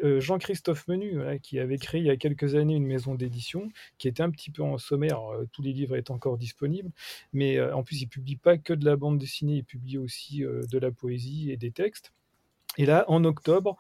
euh, 0.03 0.21
Jean-Christophe 0.21 0.89
Menu, 0.89 1.21
qui 1.43 1.59
avait 1.59 1.79
créé 1.79 2.01
il 2.01 2.07
y 2.07 2.11
a 2.11 2.17
quelques 2.17 2.55
années 2.55 2.75
une 2.75 2.87
maison 2.87 3.15
d'édition, 3.15 3.69
qui 3.99 4.09
était 4.09 4.23
un 4.23 4.31
petit 4.31 4.51
peu 4.51 4.63
en 4.63 4.79
sommaire. 4.79 5.21
Euh, 5.33 5.47
tous 5.53 5.63
les 5.63 5.73
livres 5.73 5.97
étaient 5.97 6.11
encore 6.13 6.39
disponibles, 6.39 6.91
mais 7.33 7.59
euh, 7.59 7.75
en 7.75 7.83
plus, 7.83 8.01
il 8.01 8.09
publie 8.09 8.37
pas 8.37 8.57
que 8.59 8.73
de 8.73 8.85
la 8.85 8.97
bande 8.97 9.19
dessinée, 9.19 9.57
il 9.57 9.65
publie 9.65 9.99
aussi 9.99 10.41
de 10.41 10.79
la 10.79 10.91
poésie 10.91 11.51
et 11.51 11.57
des 11.57 11.71
textes. 11.71 12.13
Et 12.77 12.87
là, 12.87 13.05
en 13.09 13.25
octobre, 13.25 13.77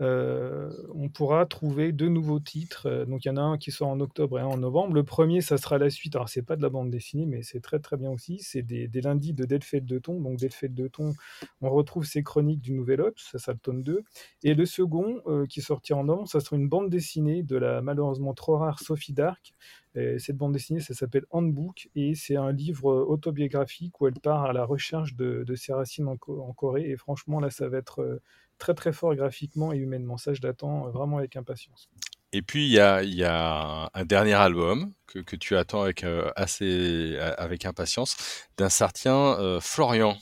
euh, 0.00 0.70
on 0.92 1.08
pourra 1.08 1.46
trouver 1.46 1.92
deux 1.92 2.08
nouveaux 2.08 2.40
titres. 2.40 2.86
Euh, 2.86 3.04
donc 3.04 3.24
il 3.24 3.28
y 3.28 3.30
en 3.30 3.36
a 3.36 3.42
un 3.42 3.58
qui 3.58 3.70
sort 3.70 3.88
en 3.88 4.00
octobre 4.00 4.38
et 4.38 4.42
un 4.42 4.46
en 4.46 4.56
novembre. 4.56 4.94
Le 4.94 5.04
premier, 5.04 5.40
ça 5.40 5.56
sera 5.56 5.78
la 5.78 5.90
suite. 5.90 6.16
Alors 6.16 6.28
c'est 6.28 6.42
pas 6.42 6.56
de 6.56 6.62
la 6.62 6.68
bande 6.68 6.90
dessinée, 6.90 7.26
mais 7.26 7.42
c'est 7.42 7.60
très 7.60 7.78
très 7.78 7.96
bien 7.96 8.10
aussi. 8.10 8.38
C'est 8.40 8.62
des, 8.62 8.88
lundis 9.00 9.34
de 9.34 9.44
Delphine 9.44 9.84
de 9.84 9.98
Ton. 9.98 10.20
Donc 10.20 10.38
Delphine 10.38 10.74
de 10.74 10.88
Ton, 10.88 11.14
on 11.60 11.70
retrouve 11.70 12.04
ses 12.04 12.22
chroniques 12.22 12.60
du 12.60 12.72
Nouvel 12.72 13.00
Ops, 13.02 13.22
ça 13.30 13.38
sera 13.38 13.52
le 13.52 13.58
tome 13.58 13.82
2. 13.82 14.02
Et 14.42 14.54
le 14.54 14.66
second, 14.66 15.20
euh, 15.26 15.46
qui 15.46 15.60
sortira 15.60 15.98
en 15.98 16.04
novembre, 16.04 16.28
ça 16.28 16.40
sera 16.40 16.56
une 16.56 16.68
bande 16.68 16.90
dessinée 16.90 17.42
de 17.42 17.56
la 17.56 17.80
malheureusement 17.80 18.34
trop 18.34 18.56
rare 18.56 18.80
Sophie 18.80 19.12
Dark. 19.12 19.54
cette 19.94 20.36
bande 20.36 20.52
dessinée, 20.52 20.80
ça 20.80 20.92
s'appelle 20.92 21.24
Handbook 21.30 21.88
et 21.94 22.16
c'est 22.16 22.36
un 22.36 22.50
livre 22.50 22.92
autobiographique 22.92 24.00
où 24.00 24.08
elle 24.08 24.14
part 24.14 24.44
à 24.44 24.52
la 24.52 24.64
recherche 24.64 25.14
de, 25.14 25.44
ses 25.54 25.72
racines 25.72 26.08
en, 26.08 26.16
Corée. 26.16 26.90
Et 26.90 26.96
franchement, 26.96 27.38
là, 27.38 27.50
ça 27.50 27.68
va 27.68 27.78
être 27.78 28.20
très 28.58 28.74
très 28.74 28.92
fort 28.92 29.14
graphiquement 29.14 29.72
et 29.72 29.76
humainement. 29.76 30.16
Ça, 30.16 30.34
je 30.34 30.40
l'attends 30.42 30.86
euh, 30.86 30.90
vraiment 30.90 31.18
avec 31.18 31.36
impatience. 31.36 31.88
Et 32.32 32.42
puis 32.42 32.66
il 32.66 32.72
y 32.72 32.80
a, 33.24 33.90
un 33.94 34.04
dernier 34.04 34.34
album 34.34 34.92
que, 35.06 35.36
tu 35.36 35.56
attends 35.56 35.82
avec 35.82 36.02
euh, 36.02 36.32
assez 36.34 37.16
avec 37.38 37.64
impatience 37.64 38.16
d'un 38.56 38.68
certain 38.68 39.38
euh, 39.38 39.60
Florian. 39.60 40.16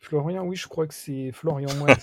Florian, 0.00 0.44
oui, 0.44 0.56
je 0.56 0.68
crois 0.68 0.86
que 0.86 0.94
c'est 0.94 1.32
Florian 1.32 1.68
Moine. 1.74 1.96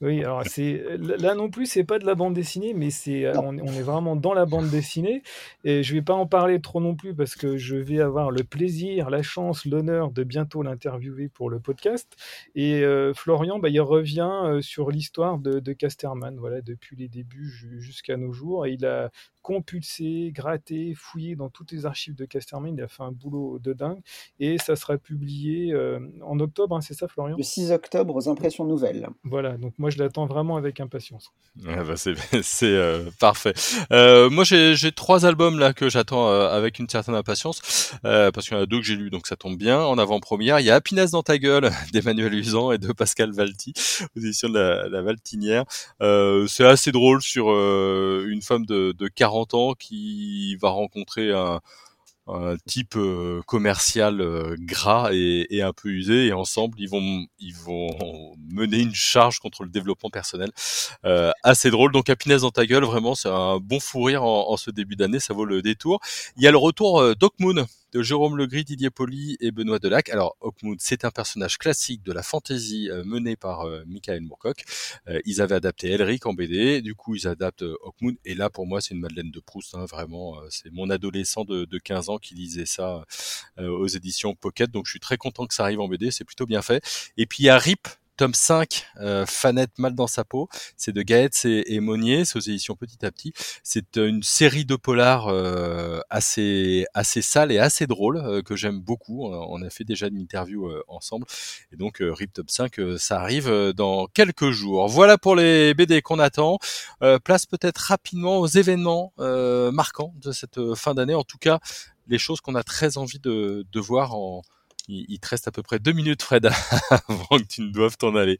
Oui, 0.00 0.20
alors 0.20 0.42
c'est 0.46 0.82
là 0.98 1.34
non 1.34 1.50
plus, 1.50 1.66
c'est 1.66 1.84
pas 1.84 1.98
de 1.98 2.06
la 2.06 2.14
bande 2.14 2.34
dessinée, 2.34 2.72
mais 2.74 2.90
c'est 2.90 3.36
on, 3.36 3.56
est 3.56 3.82
vraiment 3.82 4.16
dans 4.16 4.32
la 4.32 4.46
bande 4.46 4.68
dessinée. 4.68 5.22
Et 5.64 5.82
je 5.82 5.94
vais 5.94 6.02
pas 6.02 6.14
en 6.14 6.26
parler 6.26 6.60
trop 6.60 6.80
non 6.80 6.94
plus 6.94 7.14
parce 7.14 7.34
que 7.34 7.56
je 7.56 7.76
vais 7.76 8.00
avoir 8.00 8.30
le 8.30 8.44
plaisir, 8.44 9.10
la 9.10 9.22
chance, 9.22 9.64
l'honneur 9.64 10.10
de 10.10 10.24
bientôt 10.24 10.62
l'interviewer 10.62 11.28
pour 11.28 11.50
le 11.50 11.60
podcast. 11.60 12.16
Et 12.54 12.82
euh, 12.82 13.12
Florian, 13.14 13.58
bah, 13.58 13.68
il 13.68 13.80
revient 13.80 14.30
euh, 14.44 14.60
sur 14.60 14.90
l'histoire 14.90 15.38
de, 15.38 15.60
de, 15.60 15.72
Casterman, 15.72 16.36
voilà, 16.38 16.60
depuis 16.62 16.96
les 16.96 17.08
débuts 17.08 17.50
jusqu'à 17.78 18.16
nos 18.16 18.32
jours. 18.32 18.66
Et 18.66 18.72
il 18.72 18.86
a 18.86 19.10
compulsé, 19.42 20.30
gratté, 20.32 20.94
fouillé 20.94 21.36
dans 21.36 21.50
toutes 21.50 21.72
les 21.72 21.84
archives 21.84 22.14
de 22.14 22.24
Casterman. 22.24 22.74
Il 22.76 22.82
a 22.82 22.88
fait 22.88 23.02
un 23.02 23.12
boulot 23.12 23.58
de 23.58 23.72
dingue. 23.72 24.00
Et 24.40 24.56
ça 24.58 24.76
sera 24.76 24.96
publié 24.96 25.72
euh, 25.72 25.98
en 26.22 26.38
octobre, 26.40 26.76
hein, 26.76 26.80
c'est 26.80 26.94
ça, 26.94 27.08
Florian? 27.08 27.36
Le 27.36 27.42
6 27.42 27.72
octobre 27.72 28.14
aux 28.14 28.28
impressions 28.28 28.64
nouvelles. 28.64 29.08
Voilà, 29.24 29.56
donc 29.56 29.74
moi 29.78 29.90
je 29.90 29.98
l'attends 29.98 30.26
vraiment 30.26 30.56
avec 30.56 30.80
impatience. 30.80 31.32
Ah 31.66 31.82
bah 31.84 31.94
c'est 31.96 32.14
euh, 32.62 33.10
parfait. 33.18 33.52
Euh, 33.92 34.30
moi 34.30 34.44
j'ai 34.44 34.92
trois 34.92 35.26
albums 35.26 35.58
là 35.58 35.72
que 35.72 35.88
j'attends 35.88 36.28
avec 36.28 36.78
une 36.78 36.88
certaine 36.88 37.14
impatience, 37.14 37.92
parce 38.02 38.48
qu'il 38.48 38.56
y 38.56 38.60
en 38.60 38.62
a 38.62 38.66
deux 38.66 38.78
que 38.78 38.84
j'ai 38.84 38.96
lus, 38.96 39.10
donc 39.10 39.26
ça 39.26 39.36
tombe 39.36 39.56
bien. 39.56 39.80
En 39.80 39.98
avant-première, 39.98 40.60
il 40.60 40.66
y 40.66 40.70
a 40.70 40.76
Happiness 40.76 41.10
dans 41.10 41.22
ta 41.22 41.38
gueule 41.38 41.70
d'Emmanuel 41.92 42.32
Usan 42.34 42.72
et 42.72 42.78
de 42.78 42.92
Pascal 42.92 43.32
Valti, 43.32 43.72
aux 44.16 44.20
éditions 44.20 44.48
de 44.48 44.58
la, 44.58 44.88
la 44.88 45.02
Valtinière. 45.02 45.64
c'est 46.00 46.64
assez 46.64 46.92
drôle 46.92 47.22
sur 47.22 47.48
une 47.48 48.42
femme 48.42 48.64
de, 48.66 48.92
de 48.92 49.08
40 49.08 49.31
ans 49.54 49.74
qui 49.74 50.56
va 50.56 50.70
rencontrer 50.70 51.32
un, 51.32 51.60
type 52.66 52.94
euh, 52.96 53.42
commercial 53.46 54.20
euh, 54.20 54.54
gras 54.58 55.10
et, 55.12 55.60
un 55.60 55.72
peu 55.72 55.88
usé. 55.88 56.26
Et 56.28 56.32
ensemble 56.32 56.76
ils 56.78 56.88
vont 56.88 57.26
ils 57.40 57.54
vont 57.54 57.90
mener 58.52 58.78
une 58.78 58.94
charge 58.94 59.40
contre 59.40 59.64
le 59.64 59.70
développement 59.70 60.08
personnel 60.08 60.50
euh, 61.04 61.32
assez 61.42 61.70
drôle. 61.70 61.92
Donc 61.92 62.08
Happiness 62.08 62.42
dans 62.42 62.50
ta 62.50 62.64
gueule 62.64 62.84
vraiment 62.84 63.14
c'est 63.14 63.28
un 63.28 63.58
bon 63.58 63.80
fou 63.80 64.04
rire 64.04 64.22
en, 64.22 64.56
ce 64.56 64.70
début 64.70 64.96
d'année. 64.96 65.20
Ça 65.20 65.34
vaut 65.34 65.44
le 65.44 65.62
détour. 65.62 66.00
Il 66.36 66.42
y 66.42 66.46
a 66.46 66.52
le 66.52 66.58
retour 66.58 67.16
Doc 67.16 67.34
Moon 67.40 67.66
de 67.92 68.02
Jérôme 68.02 68.38
Legris, 68.38 68.64
Didier 68.64 68.90
Poli 68.90 69.36
et 69.40 69.50
Benoît 69.50 69.78
Delac. 69.78 70.08
Alors, 70.08 70.36
Hawkmoon, 70.40 70.76
c'est 70.78 71.04
un 71.04 71.10
personnage 71.10 71.58
classique 71.58 72.02
de 72.02 72.12
la 72.12 72.22
fantasy 72.22 72.88
euh, 72.90 73.04
menée 73.04 73.36
par 73.36 73.62
euh, 73.62 73.82
Michael 73.86 74.22
Moorcock. 74.22 74.64
Euh, 75.08 75.20
ils 75.26 75.42
avaient 75.42 75.56
adapté 75.56 75.90
Elric 75.90 76.24
en 76.24 76.32
BD, 76.32 76.80
du 76.80 76.94
coup, 76.94 77.14
ils 77.14 77.28
adaptent 77.28 77.62
Hawkmoon, 77.62 78.14
et 78.24 78.34
là, 78.34 78.48
pour 78.48 78.66
moi, 78.66 78.80
c'est 78.80 78.94
une 78.94 79.00
Madeleine 79.00 79.30
de 79.30 79.40
Proust, 79.40 79.74
hein, 79.74 79.84
vraiment. 79.84 80.38
c'est 80.48 80.72
mon 80.72 80.88
adolescent 80.88 81.44
de, 81.44 81.66
de, 81.66 81.78
15 81.78 82.08
ans 82.08 82.18
qui 82.18 82.34
lisait 82.34 82.66
ça 82.66 83.04
aux 83.58 83.88
éditions 83.88 84.34
Pocket, 84.34 84.70
donc 84.70 84.86
je 84.86 84.92
suis 84.92 85.00
très 85.00 85.16
content 85.16 85.46
que 85.46 85.54
ça 85.54 85.64
arrive 85.64 85.80
en 85.80 85.88
BD, 85.88 86.10
c'est 86.10 86.24
plutôt 86.24 86.46
bien 86.46 86.62
fait. 86.62 86.82
Et 87.16 87.26
puis, 87.26 87.42
il 87.42 87.46
y 87.46 87.48
a 87.50 87.58
Rip 87.58 87.88
tome 88.22 88.34
5, 88.34 88.86
euh, 89.00 89.26
Fanette 89.26 89.80
mal 89.80 89.96
dans 89.96 90.06
sa 90.06 90.22
peau. 90.22 90.48
C'est 90.76 90.92
de 90.92 91.02
Gaëtz 91.02 91.44
et, 91.44 91.64
et 91.66 91.80
Monnier, 91.80 92.24
c'est 92.24 92.36
aux 92.36 92.40
éditions 92.40 92.76
Petit 92.76 93.04
à 93.04 93.10
Petit. 93.10 93.32
C'est 93.64 93.96
une 93.96 94.22
série 94.22 94.64
de 94.64 94.76
polars 94.76 95.26
assez 96.08 96.86
assez 96.94 97.20
sale 97.20 97.50
et 97.50 97.58
assez 97.58 97.88
drôle 97.88 98.44
que 98.44 98.54
j'aime 98.54 98.78
beaucoup. 98.78 99.26
On 99.26 99.60
a 99.62 99.70
fait 99.70 99.82
déjà 99.82 100.06
une 100.06 100.18
interview 100.18 100.70
ensemble. 100.86 101.26
Et 101.72 101.76
donc 101.76 101.98
RIP 102.00 102.32
tome 102.32 102.48
5, 102.48 102.76
ça 102.96 103.20
arrive 103.20 103.50
dans 103.72 104.06
quelques 104.06 104.50
jours. 104.50 104.86
Voilà 104.86 105.18
pour 105.18 105.34
les 105.34 105.74
BD 105.74 106.00
qu'on 106.00 106.20
attend. 106.20 106.60
place 107.24 107.46
peut-être 107.46 107.78
rapidement 107.78 108.38
aux 108.38 108.46
événements 108.46 109.12
marquants 109.18 110.14
de 110.20 110.30
cette 110.30 110.74
fin 110.76 110.94
d'année. 110.94 111.14
En 111.14 111.24
tout 111.24 111.38
cas, 111.38 111.58
les 112.06 112.18
choses 112.18 112.40
qu'on 112.40 112.54
a 112.54 112.62
très 112.62 112.98
envie 112.98 113.18
de 113.18 113.80
voir 113.80 114.14
en, 114.14 114.42
il, 114.88 115.18
te 115.20 115.28
reste 115.28 115.48
à 115.48 115.52
peu 115.52 115.62
près 115.62 115.78
deux 115.78 115.92
minutes, 115.92 116.22
Fred, 116.22 116.46
avant 116.90 117.38
que 117.38 117.44
tu 117.44 117.62
ne 117.62 117.70
doives 117.70 117.96
t'en 117.96 118.14
aller 118.16 118.38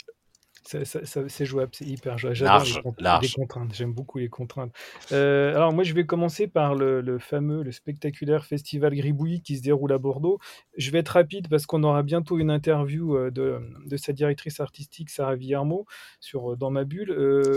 c'est 0.64 1.44
jouable, 1.44 1.72
c'est 1.74 1.86
hyper 1.86 2.18
jouable. 2.18 2.36
J'adore 2.36 2.64
les, 3.20 3.28
contraintes, 3.28 3.74
j'aime 3.74 3.92
beaucoup 3.92 4.18
les 4.18 4.28
contraintes. 4.28 4.72
Euh, 5.12 5.54
alors 5.54 5.72
moi 5.72 5.84
je 5.84 5.92
vais 5.94 6.06
commencer 6.06 6.46
par 6.46 6.74
le, 6.74 7.18
fameux, 7.18 7.62
le 7.62 7.72
spectaculaire 7.72 8.44
festival 8.44 8.94
Gribouillis 8.94 9.42
qui 9.42 9.56
se 9.56 9.62
déroule 9.62 9.92
à 9.92 9.98
Bordeaux. 9.98 10.38
Je 10.76 10.90
vais 10.90 10.98
être 10.98 11.10
rapide 11.10 11.48
parce 11.48 11.66
qu'on 11.66 11.82
aura 11.82 12.02
bientôt 12.02 12.38
une 12.38 12.50
interview 12.50 13.16
euh, 13.16 13.30
de, 13.30 13.60
de, 13.86 13.96
sa 13.96 14.12
directrice 14.12 14.60
artistique 14.60 15.10
Sarah 15.10 15.36
Villermo 15.36 15.86
sur, 16.20 16.52
euh, 16.52 16.56
dans 16.56 16.70
ma 16.70 16.84
bulle. 16.84 17.12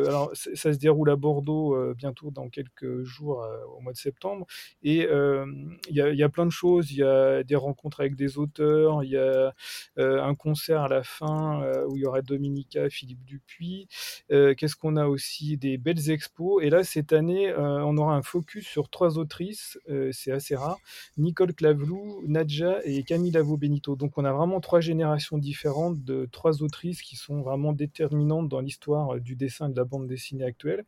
alors 0.08 0.32
ça 0.34 0.74
se 0.74 0.78
déroule 0.78 1.10
à 1.10 1.15
Bordeaux 1.15 1.94
bientôt 1.94 2.32
dans 2.32 2.50
quelques 2.50 3.04
jours 3.04 3.46
au 3.78 3.82
mois 3.82 3.94
de 3.94 3.98
septembre. 3.98 4.46
Et 4.84 5.08
il 5.08 5.76
y, 5.89 6.00
y, 6.00 6.24
a 6.24 6.30
plein 6.30 6.46
de 6.46 6.52
choses, 6.52 6.91
il 6.91 6.98
y 6.98 7.04
a 7.04 7.44
des 7.44 7.56
rencontres 7.56 8.00
avec 8.00 8.15
des 8.15 8.38
auteurs, 8.38 9.04
il 9.04 9.12
y 9.12 9.18
a 9.18 9.54
un 9.98 10.36
concert 10.36 10.82
à 10.82 10.88
la 10.88 11.04
fin 11.04 11.62
où 11.88 11.98
il 11.98 12.02
y 12.02 12.06
aura 12.06 12.22
Dominica, 12.22 12.89
Philippe 12.95 13.25
Dupuis. 13.25 13.88
Euh, 14.31 14.53
qu'est-ce 14.55 14.75
qu'on 14.75 14.95
a 14.95 15.08
aussi? 15.08 15.58
Des 15.58 15.77
belles 15.77 16.10
expos. 16.10 16.63
Et 16.63 16.69
là, 16.69 16.84
cette 16.84 17.13
année, 17.13 17.49
euh, 17.49 17.84
on 17.86 17.97
aura 17.97 18.15
un 18.15 18.21
focus 18.21 18.65
sur 18.65 18.89
trois 18.89 19.17
autrices. 19.17 19.77
Euh, 19.89 20.10
c'est 20.13 20.31
assez 20.31 20.55
rare. 20.55 20.77
Nicole 21.17 21.53
Clavelou, 21.53 22.23
Nadja 22.27 22.79
et 22.86 23.03
Camille 23.03 23.31
Lavo 23.31 23.58
Benito. 23.58 23.95
Donc, 23.95 24.17
on 24.17 24.25
a 24.25 24.31
vraiment 24.31 24.62
trois 24.62 24.79
générations 24.79 25.38
différentes 25.38 26.03
de 26.03 26.27
trois 26.31 26.63
autrices 26.63 27.01
qui 27.01 27.15
sont 27.15 27.41
vraiment 27.41 27.73
déterminantes 27.73 28.47
dans 28.47 28.62
l'histoire 28.62 29.19
du 29.19 29.36
dessin 29.36 29.69
et 29.69 29.73
de 29.73 29.77
la 29.77 29.86
bande 29.86 30.08
dessinée 30.08 30.45
actuelle. 30.45 30.86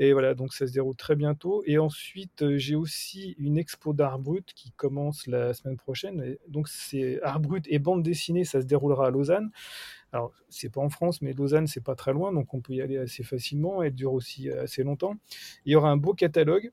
Et 0.00 0.12
voilà, 0.12 0.34
donc 0.34 0.54
ça 0.54 0.66
se 0.66 0.72
déroule 0.72 0.94
très 0.94 1.16
bientôt. 1.16 1.62
Et 1.66 1.78
ensuite, 1.78 2.56
j'ai 2.56 2.76
aussi 2.76 3.34
une 3.38 3.58
expo 3.58 3.92
d'art 3.92 4.18
brut 4.20 4.52
qui 4.54 4.70
commence 4.72 5.26
la 5.26 5.54
semaine 5.54 5.76
prochaine. 5.76 6.36
donc, 6.46 6.68
c'est 6.68 7.20
art 7.22 7.40
brut 7.40 7.64
et 7.68 7.78
bande 7.78 8.02
dessinée, 8.02 8.44
ça 8.44 8.60
se 8.60 8.66
déroulera 8.66 9.08
à 9.08 9.10
Lausanne. 9.10 9.50
Alors, 10.12 10.32
c'est 10.48 10.70
pas 10.70 10.80
en 10.80 10.88
France, 10.88 11.20
mais 11.22 11.32
Lausanne, 11.32 11.66
c'est 11.66 11.84
pas 11.84 11.94
très 11.94 12.12
loin, 12.12 12.32
donc 12.32 12.54
on 12.54 12.60
peut 12.60 12.74
y 12.74 12.80
aller 12.80 12.98
assez 12.98 13.22
facilement. 13.22 13.82
Elle 13.82 13.94
dure 13.94 14.12
aussi 14.12 14.50
assez 14.50 14.82
longtemps. 14.82 15.16
Il 15.66 15.72
y 15.72 15.76
aura 15.76 15.90
un 15.90 15.96
beau 15.96 16.14
catalogue 16.14 16.72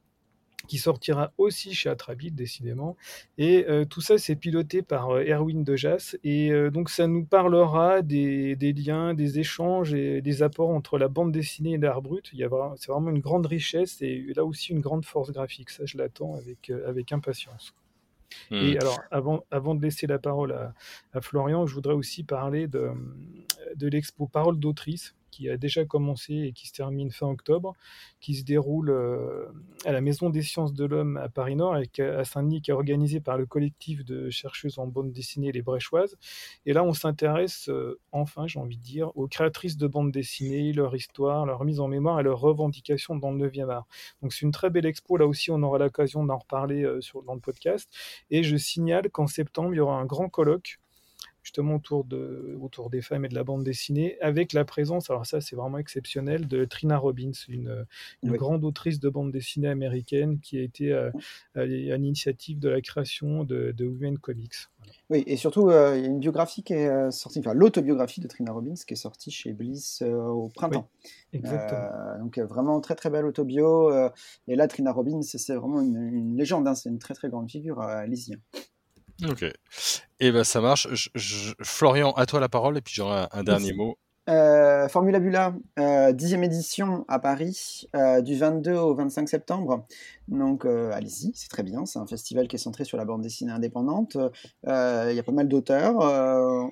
qui 0.65 0.77
sortira 0.77 1.31
aussi 1.37 1.73
chez 1.73 1.89
Atrabit, 1.89 2.31
décidément. 2.31 2.97
Et 3.37 3.65
euh, 3.69 3.85
tout 3.85 4.01
ça, 4.01 4.17
c'est 4.17 4.35
piloté 4.35 4.81
par 4.81 5.11
euh, 5.11 5.23
Erwin 5.23 5.63
Dejas. 5.63 6.15
Et 6.23 6.51
euh, 6.51 6.69
donc, 6.71 6.89
ça 6.89 7.07
nous 7.07 7.25
parlera 7.25 8.01
des, 8.01 8.55
liens, 8.55 9.13
des 9.13 9.39
échanges 9.39 9.93
et 9.93 10.21
des 10.21 10.43
apports 10.43 10.69
entre 10.69 10.97
la 10.97 11.07
bande 11.07 11.31
dessinée 11.31 11.73
et 11.73 11.77
l'art 11.77 12.01
brut. 12.01 12.31
C'est 12.33 12.91
vraiment 12.91 13.09
une 13.09 13.19
grande 13.19 13.45
richesse 13.45 14.01
et 14.01 14.25
là 14.35 14.45
aussi 14.45 14.71
une 14.71 14.81
grande 14.81 15.05
force 15.05 15.31
graphique. 15.31 15.69
Ça, 15.69 15.85
je 15.85 15.97
l'attends 15.97 16.35
avec 16.35 17.11
impatience. 17.11 17.73
Et 18.51 18.75
hmm. 18.75 18.77
alors, 18.81 18.99
avant, 19.11 19.43
avant 19.51 19.75
de 19.75 19.81
laisser 19.81 20.07
la 20.07 20.19
parole 20.19 20.51
à, 21.13 21.21
Florian, 21.21 21.65
je 21.65 21.73
voudrais 21.73 21.93
aussi 21.93 22.23
parler 22.23 22.67
de, 22.67 22.91
de 23.75 23.87
l'expo 23.87 24.27
Parole 24.27 24.59
d'autrice 24.59 25.15
qui 25.35 25.49
a 25.49 25.57
déjà 25.57 25.83
commencé 25.83 26.33
et 26.33 26.53
qui 26.53 26.67
se 26.67 26.71
termine 26.71 27.11
fin 27.11 27.27
octobre, 27.27 27.75
qui 28.21 28.35
se 28.35 28.45
déroule 28.45 28.89
euh, 28.89 29.45
à 29.83 29.91
la 29.91 29.99
Maison 29.99 30.29
des 30.29 30.41
sciences 30.41 30.73
de 30.73 30.85
l'homme 30.85 31.17
à 31.17 31.27
Paris-Nord 31.27 31.77
et 31.77 32.01
à 32.01 32.23
Saint-Denis, 32.23 32.61
qui 32.61 32.71
est 32.71 32.73
organisé 32.73 33.19
par 33.19 33.37
le 33.37 33.45
collectif 33.45 34.05
de 34.05 34.29
chercheuses 34.29 34.79
en 34.79 34.87
bande 34.87 35.11
dessinée 35.11 35.51
Les 35.51 35.61
Bréchoises. 35.61 36.15
Et 36.65 36.71
là, 36.71 36.85
on 36.85 36.93
s'intéresse, 36.93 37.67
euh, 37.67 37.99
enfin, 38.13 38.47
j'ai 38.47 38.59
envie 38.59 38.77
de 38.77 38.83
dire, 38.83 39.11
aux 39.17 39.27
créatrices 39.27 39.75
de 39.75 39.87
bande 39.87 40.11
dessinée, 40.11 40.71
leur 40.71 40.95
histoire, 40.95 41.45
leur 41.45 41.65
mise 41.65 41.81
en 41.81 41.89
mémoire 41.89 42.21
et 42.21 42.23
leurs 42.23 42.39
revendications 42.39 43.15
dans 43.17 43.31
le 43.31 43.49
9e 43.49 43.69
art. 43.69 43.87
Donc, 44.21 44.31
c'est 44.31 44.45
une 44.45 44.51
très 44.51 44.69
belle 44.69 44.85
expo. 44.85 45.17
Là 45.17 45.27
aussi, 45.27 45.51
on 45.51 45.61
aura 45.63 45.79
l'occasion 45.79 46.23
d'en 46.23 46.37
reparler 46.37 46.83
euh, 46.83 47.01
sur, 47.01 47.23
dans 47.23 47.33
le 47.33 47.41
podcast. 47.41 47.89
Et 48.31 48.43
je 48.43 48.55
signale 48.55 49.09
qu'en 49.09 49.27
septembre, 49.27 49.73
il 49.73 49.77
y 49.77 49.81
aura 49.81 49.97
un 49.97 50.05
grand 50.05 50.29
colloque 50.29 50.79
justement 51.45 51.75
autour, 51.75 52.05
de, 52.05 52.57
autour 52.59 52.89
des 52.89 53.01
femmes 53.01 53.23
et 53.23 53.29
de 53.29 53.35
la 53.35 53.43
bande 53.43 53.63
dessinée, 53.63 54.17
avec 54.19 54.51
la 54.51 54.65
présence, 54.65 55.11
alors 55.11 55.27
ça 55.27 55.41
c'est 55.41 55.55
vraiment 55.55 55.77
exceptionnel, 55.77 56.47
de 56.47 56.65
Trina 56.65 56.97
Robbins, 56.97 57.31
une, 57.47 57.85
grande 58.23 58.65
autrice 58.65 58.99
de 58.99 59.09
bande 59.09 59.31
dessinée 59.31 59.67
américaine 59.67 60.39
qui 60.39 60.57
a 60.57 60.61
été 60.61 60.91
à, 60.91 61.11
l'initiative 61.65 62.59
de 62.59 62.67
la 62.67 62.81
création 62.81 63.43
de, 63.43 63.73
Women 63.79 64.17
Comics. 64.17 64.55
Oui, 65.09 65.23
et 65.27 65.37
surtout, 65.37 65.69
euh, 65.69 65.95
il 65.97 66.03
y 66.03 66.05
a 66.05 66.09
une 66.09 66.19
biographie 66.19 66.63
qui 66.63 66.73
est 66.73 66.87
euh, 66.87 67.11
sortie, 67.11 67.39
enfin 67.39 67.53
l'autobiographie 67.53 68.21
de 68.21 68.27
Trina 68.27 68.51
Robbins 68.51 68.73
qui 68.75 68.93
est 68.93 68.97
sortie 68.97 69.29
chez 69.31 69.53
Bliss 69.53 70.01
euh, 70.01 70.15
au 70.15 70.49
printemps. 70.49 70.89
exactement. 71.31 72.19
donc 72.19 72.39
vraiment 72.39 72.81
très 72.81 72.95
très 72.95 73.11
belle 73.11 73.25
autobio. 73.25 73.91
et 74.47 74.55
là, 74.55 74.67
Trina 74.67 74.91
Robbins, 74.91 75.21
c'est 75.21 75.55
vraiment 75.55 75.81
une, 75.81 76.35
légende, 76.35 76.67
hein, 76.67 76.73
c'est 76.73 76.89
une 76.89 76.99
très 76.99 77.13
très 77.13 77.29
grande 77.29 77.49
figure. 77.49 77.79
allez-y. 77.81 78.33
Hein. 78.33 78.59
Ok. 79.23 79.43
Et 79.43 79.53
eh 80.19 80.31
ben 80.31 80.43
ça 80.43 80.61
marche. 80.61 80.87
Florian, 81.61 82.11
à 82.13 82.25
toi 82.25 82.39
la 82.39 82.49
parole 82.49 82.77
et 82.77 82.81
puis 82.81 82.93
j'aurai 82.95 83.27
un, 83.31 83.43
dernier 83.43 83.73
mot. 83.73 83.97
Euh, 84.27 84.87
Formula 84.87 85.19
Bula, 85.19 85.53
euh, 85.77 86.11
dixième 86.11 86.43
édition 86.43 87.05
à 87.07 87.19
Paris, 87.19 87.87
euh, 87.95 88.21
du 88.21 88.35
22 88.35 88.73
au 88.73 88.95
25 88.95 89.29
septembre. 89.29 89.85
Donc 90.27 90.65
allez-y, 90.65 91.31
c'est 91.35 91.49
très 91.49 91.63
bien. 91.63 91.85
C'est 91.85 91.99
un 91.99 92.07
festival 92.07 92.47
qui 92.47 92.55
est 92.55 92.59
centré 92.59 92.85
sur 92.85 92.97
la 92.97 93.05
bande 93.05 93.21
dessinée 93.21 93.51
indépendante. 93.51 94.17
Il 94.65 95.15
y 95.15 95.19
a 95.19 95.23
pas 95.23 95.31
mal 95.31 95.47
d'auteurs. 95.47 95.95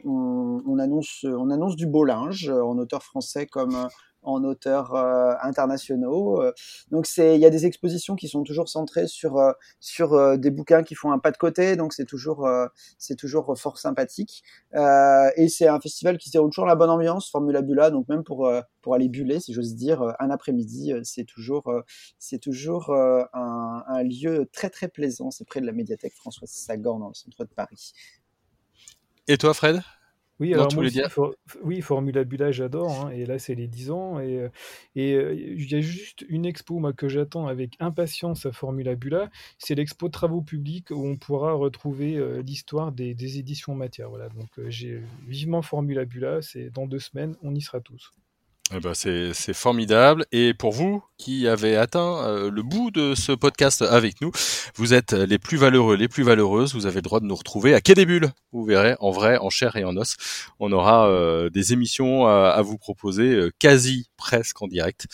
On, 0.06 0.80
annonce, 0.80 1.26
on 1.26 1.50
annonce 1.50 1.76
du 1.76 1.86
beau 1.86 2.04
linge 2.04 2.50
en 2.50 2.78
auteurs 2.78 3.04
français 3.04 3.46
comme 3.46 3.88
en 4.24 4.44
auteurs 4.44 4.96
euh, 4.96 5.34
internationaux. 5.42 6.42
Euh. 6.42 6.54
donc 6.92 7.06
c'est, 7.06 7.36
il 7.36 7.42
y 7.42 7.46
a 7.46 7.50
des 7.50 7.66
expositions 7.66 8.16
qui 8.16 8.28
sont 8.28 8.44
toujours 8.44 8.70
centrées 8.70 9.08
sur 9.08 9.38
euh, 9.38 9.52
sur 9.80 10.38
des 10.38 10.52
bouquins 10.52 10.84
qui 10.84 10.96
font 10.96 11.12
un 11.12 11.20
pas 11.20 11.32
de 11.32 11.38
côté, 11.38 11.76
donc 11.76 11.94
c'est 11.94 12.06
toujours 12.06 12.48
c'est 12.98 13.16
toujours 13.16 13.58
fort 13.58 13.78
sympathique. 13.78 14.44
et 14.74 15.48
c'est 15.50 15.68
un 15.68 15.80
festival 15.80 16.18
qui 16.18 16.30
se 16.30 16.34
déroule 16.34 16.50
toujours 16.50 16.66
la 16.66 16.76
bonne 16.76 16.90
ambiance, 16.90 17.30
Formula 17.30 17.62
Bula, 17.62 17.92
donc 17.92 18.08
même 18.08 18.24
pour 18.24 18.50
pour 18.82 18.96
aller 18.96 19.10
buller, 19.10 19.40
si 19.40 19.54
j'ose 19.54 19.76
dire, 19.76 20.02
un 20.20 20.30
après-midi, 20.30 20.94
c'est 21.04 21.26
toujours 21.26 21.72
c'est 22.20 22.40
toujours 22.40 22.92
un, 22.92 23.84
un 23.88 24.04
lieu 24.04 24.50
très 24.52 24.70
très 24.70 24.88
plaisant. 24.88 25.32
C'est 25.32 25.46
près 25.46 25.62
de 25.62 25.66
la 25.66 25.74
médiathèque 25.74 26.14
François 26.16 26.48
Sagan 26.48 27.00
dans 27.00 27.10
le 27.10 27.14
centre 27.14 27.44
de 27.44 27.54
Paris. 27.54 27.94
Et 29.28 29.38
toi, 29.38 29.54
Fred? 29.54 29.82
Oui, 30.44 30.54
alors 30.54 30.74
moi 30.74 30.84
oui, 31.64 31.80
Formula 31.82 32.26
Bula, 32.26 32.52
j'adore. 32.52 33.06
Hein, 33.06 33.12
et 33.12 33.26
là, 33.26 33.40
c'est 33.40 33.56
les 33.56 33.68
10 33.68 33.92
ans. 33.92 34.20
Et 34.20 34.40
euh, 34.40 34.50
et 34.96 35.14
euh, 35.14 35.34
il 35.34 35.72
y 35.72 35.76
a 35.76 35.80
juste 35.80 36.26
une 36.28 36.46
expo 36.46 36.80
moi, 36.80 36.92
que 36.92 37.08
j'attends 37.08 37.48
avec 37.48 37.76
impatience 37.80 38.46
à 38.46 38.52
Formula 38.52 38.96
Bula. 38.96 39.30
C'est 39.58 39.76
l'expo 39.76 40.10
Travaux 40.10 40.42
publics 40.42 40.92
où 40.92 41.08
on 41.08 41.16
pourra 41.16 41.54
retrouver 41.54 42.18
euh, 42.18 42.42
l'histoire 42.42 42.92
des, 42.92 43.14
des, 43.16 43.40
éditions 43.40 43.74
matière. 43.74 44.10
Voilà, 44.10 44.28
donc 44.30 44.50
j'ai 44.68 45.02
vivement 45.28 45.62
Formula 45.62 46.04
Bula. 46.04 46.42
C'est 46.42 46.70
dans 46.70 46.88
deux 46.88 47.00
semaines, 47.00 47.38
on 47.42 47.56
y 47.56 47.62
sera 47.62 47.80
tous. 47.80 48.12
Eh 48.72 48.80
ben 48.80 48.94
c'est 48.94 49.54
formidable. 49.54 50.26
Et 50.32 50.54
pour 50.54 50.72
vous 50.72 51.04
qui 51.18 51.48
avez 51.48 51.76
atteint 51.76 52.26
euh, 52.26 52.50
le 52.50 52.64
bout 52.64 52.92
de 52.92 53.14
ce 53.14 53.32
podcast 53.34 53.82
avec 53.82 54.22
nous, 54.22 54.32
vous 54.76 54.94
êtes 54.94 55.12
les 55.12 55.38
plus 55.38 55.58
valeureux, 55.58 55.96
les 55.96 56.08
plus 56.08 56.24
valeureuses. 56.24 56.74
Vous 56.74 56.86
avez 56.86 56.96
le 56.96 57.02
droit 57.02 57.20
de 57.20 57.26
nous 57.26 57.36
retrouver 57.36 57.76
à 57.76 57.82
Quai 57.82 57.94
des 57.94 58.06
Bulles. 58.06 58.32
Vous 58.52 58.64
verrez, 58.64 58.96
en 59.00 59.12
vrai, 59.12 59.38
en 59.38 59.50
chair 59.50 59.76
et 59.76 59.84
en 59.84 59.98
os. 59.98 60.16
On 60.60 60.72
aura 60.72 61.08
euh, 61.10 61.50
des 61.50 61.74
émissions 61.74 62.26
à, 62.26 62.62
vous 62.62 62.78
proposer 62.78 63.34
euh, 63.34 63.52
quasi 63.60 64.08
presque 64.18 64.62
en 64.62 64.68
direct. 64.68 65.08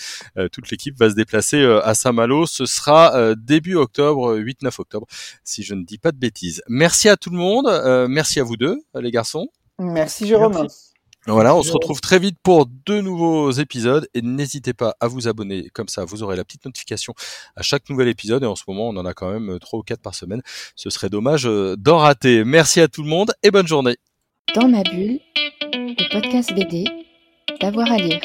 toute 0.52 0.70
l'équipe 0.70 0.98
va 0.98 1.10
se 1.10 1.16
déplacer 1.16 1.64
à 1.84 1.96
Saint-Malo. 1.96 2.46
Ce 2.46 2.68
sera 2.68 3.34
début 3.36 3.76
octobre, 3.76 4.38
8-9 4.38 4.80
octobre, 4.80 5.08
si 5.44 5.64
je 5.64 5.74
ne 5.74 5.84
dis 5.84 5.98
pas 5.98 6.12
de 6.12 6.18
bêtises. 6.18 6.62
Merci 6.68 7.10
à 7.10 7.18
tout 7.18 7.32
le 7.32 7.38
monde. 7.38 7.68
merci 8.08 8.40
à 8.40 8.44
vous 8.44 8.58
deux, 8.58 8.78
les 8.94 9.12
garçons. 9.12 9.48
Merci 9.80 10.28
Jérôme. 10.28 10.68
Voilà, 11.28 11.54
on 11.56 11.64
se 11.64 11.72
retrouve 11.72 12.00
très 12.00 12.18
vite 12.18 12.38
pour 12.42 12.66
deux 12.66 13.02
nouveaux 13.02 13.52
épisodes 13.52 14.08
et 14.14 14.22
n'hésitez 14.22 14.74
pas 14.74 14.96
à 15.00 15.08
vous 15.08 15.28
abonner 15.28 15.70
comme 15.74 15.90
ça, 15.90 16.06
vous 16.06 16.24
aurez 16.24 16.36
la 16.36 16.46
petite 16.46 16.66
notification 16.66 17.14
à 17.56 17.62
chaque 17.62 17.90
nouvel 17.90 18.08
épisode 18.08 18.44
et 18.44 18.48
en 18.48 18.56
ce 18.56 18.64
moment 18.68 18.88
on 18.88 18.96
en 18.98 19.06
a 19.06 19.14
quand 19.14 19.32
même 19.32 19.60
trois 19.60 19.80
ou 19.80 19.84
quatre 19.84 20.02
par 20.02 20.16
semaine. 20.16 20.42
Ce 20.76 20.90
serait 20.90 21.10
dommage 21.10 21.46
euh, 21.46 21.76
d'en 21.78 21.98
rater. 21.98 22.44
Merci 22.46 22.80
à 22.80 22.88
tout 22.88 23.04
le 23.04 23.10
monde 23.10 23.34
et 23.44 23.52
bonne 23.52 23.68
journée. 23.68 23.98
Dans 24.56 24.68
ma 24.68 24.82
bulle, 24.84 25.20
le 25.74 26.12
podcast 26.12 26.54
BD, 26.54 26.86
d'avoir 27.60 27.92
à 27.92 27.98
lire. 27.98 28.22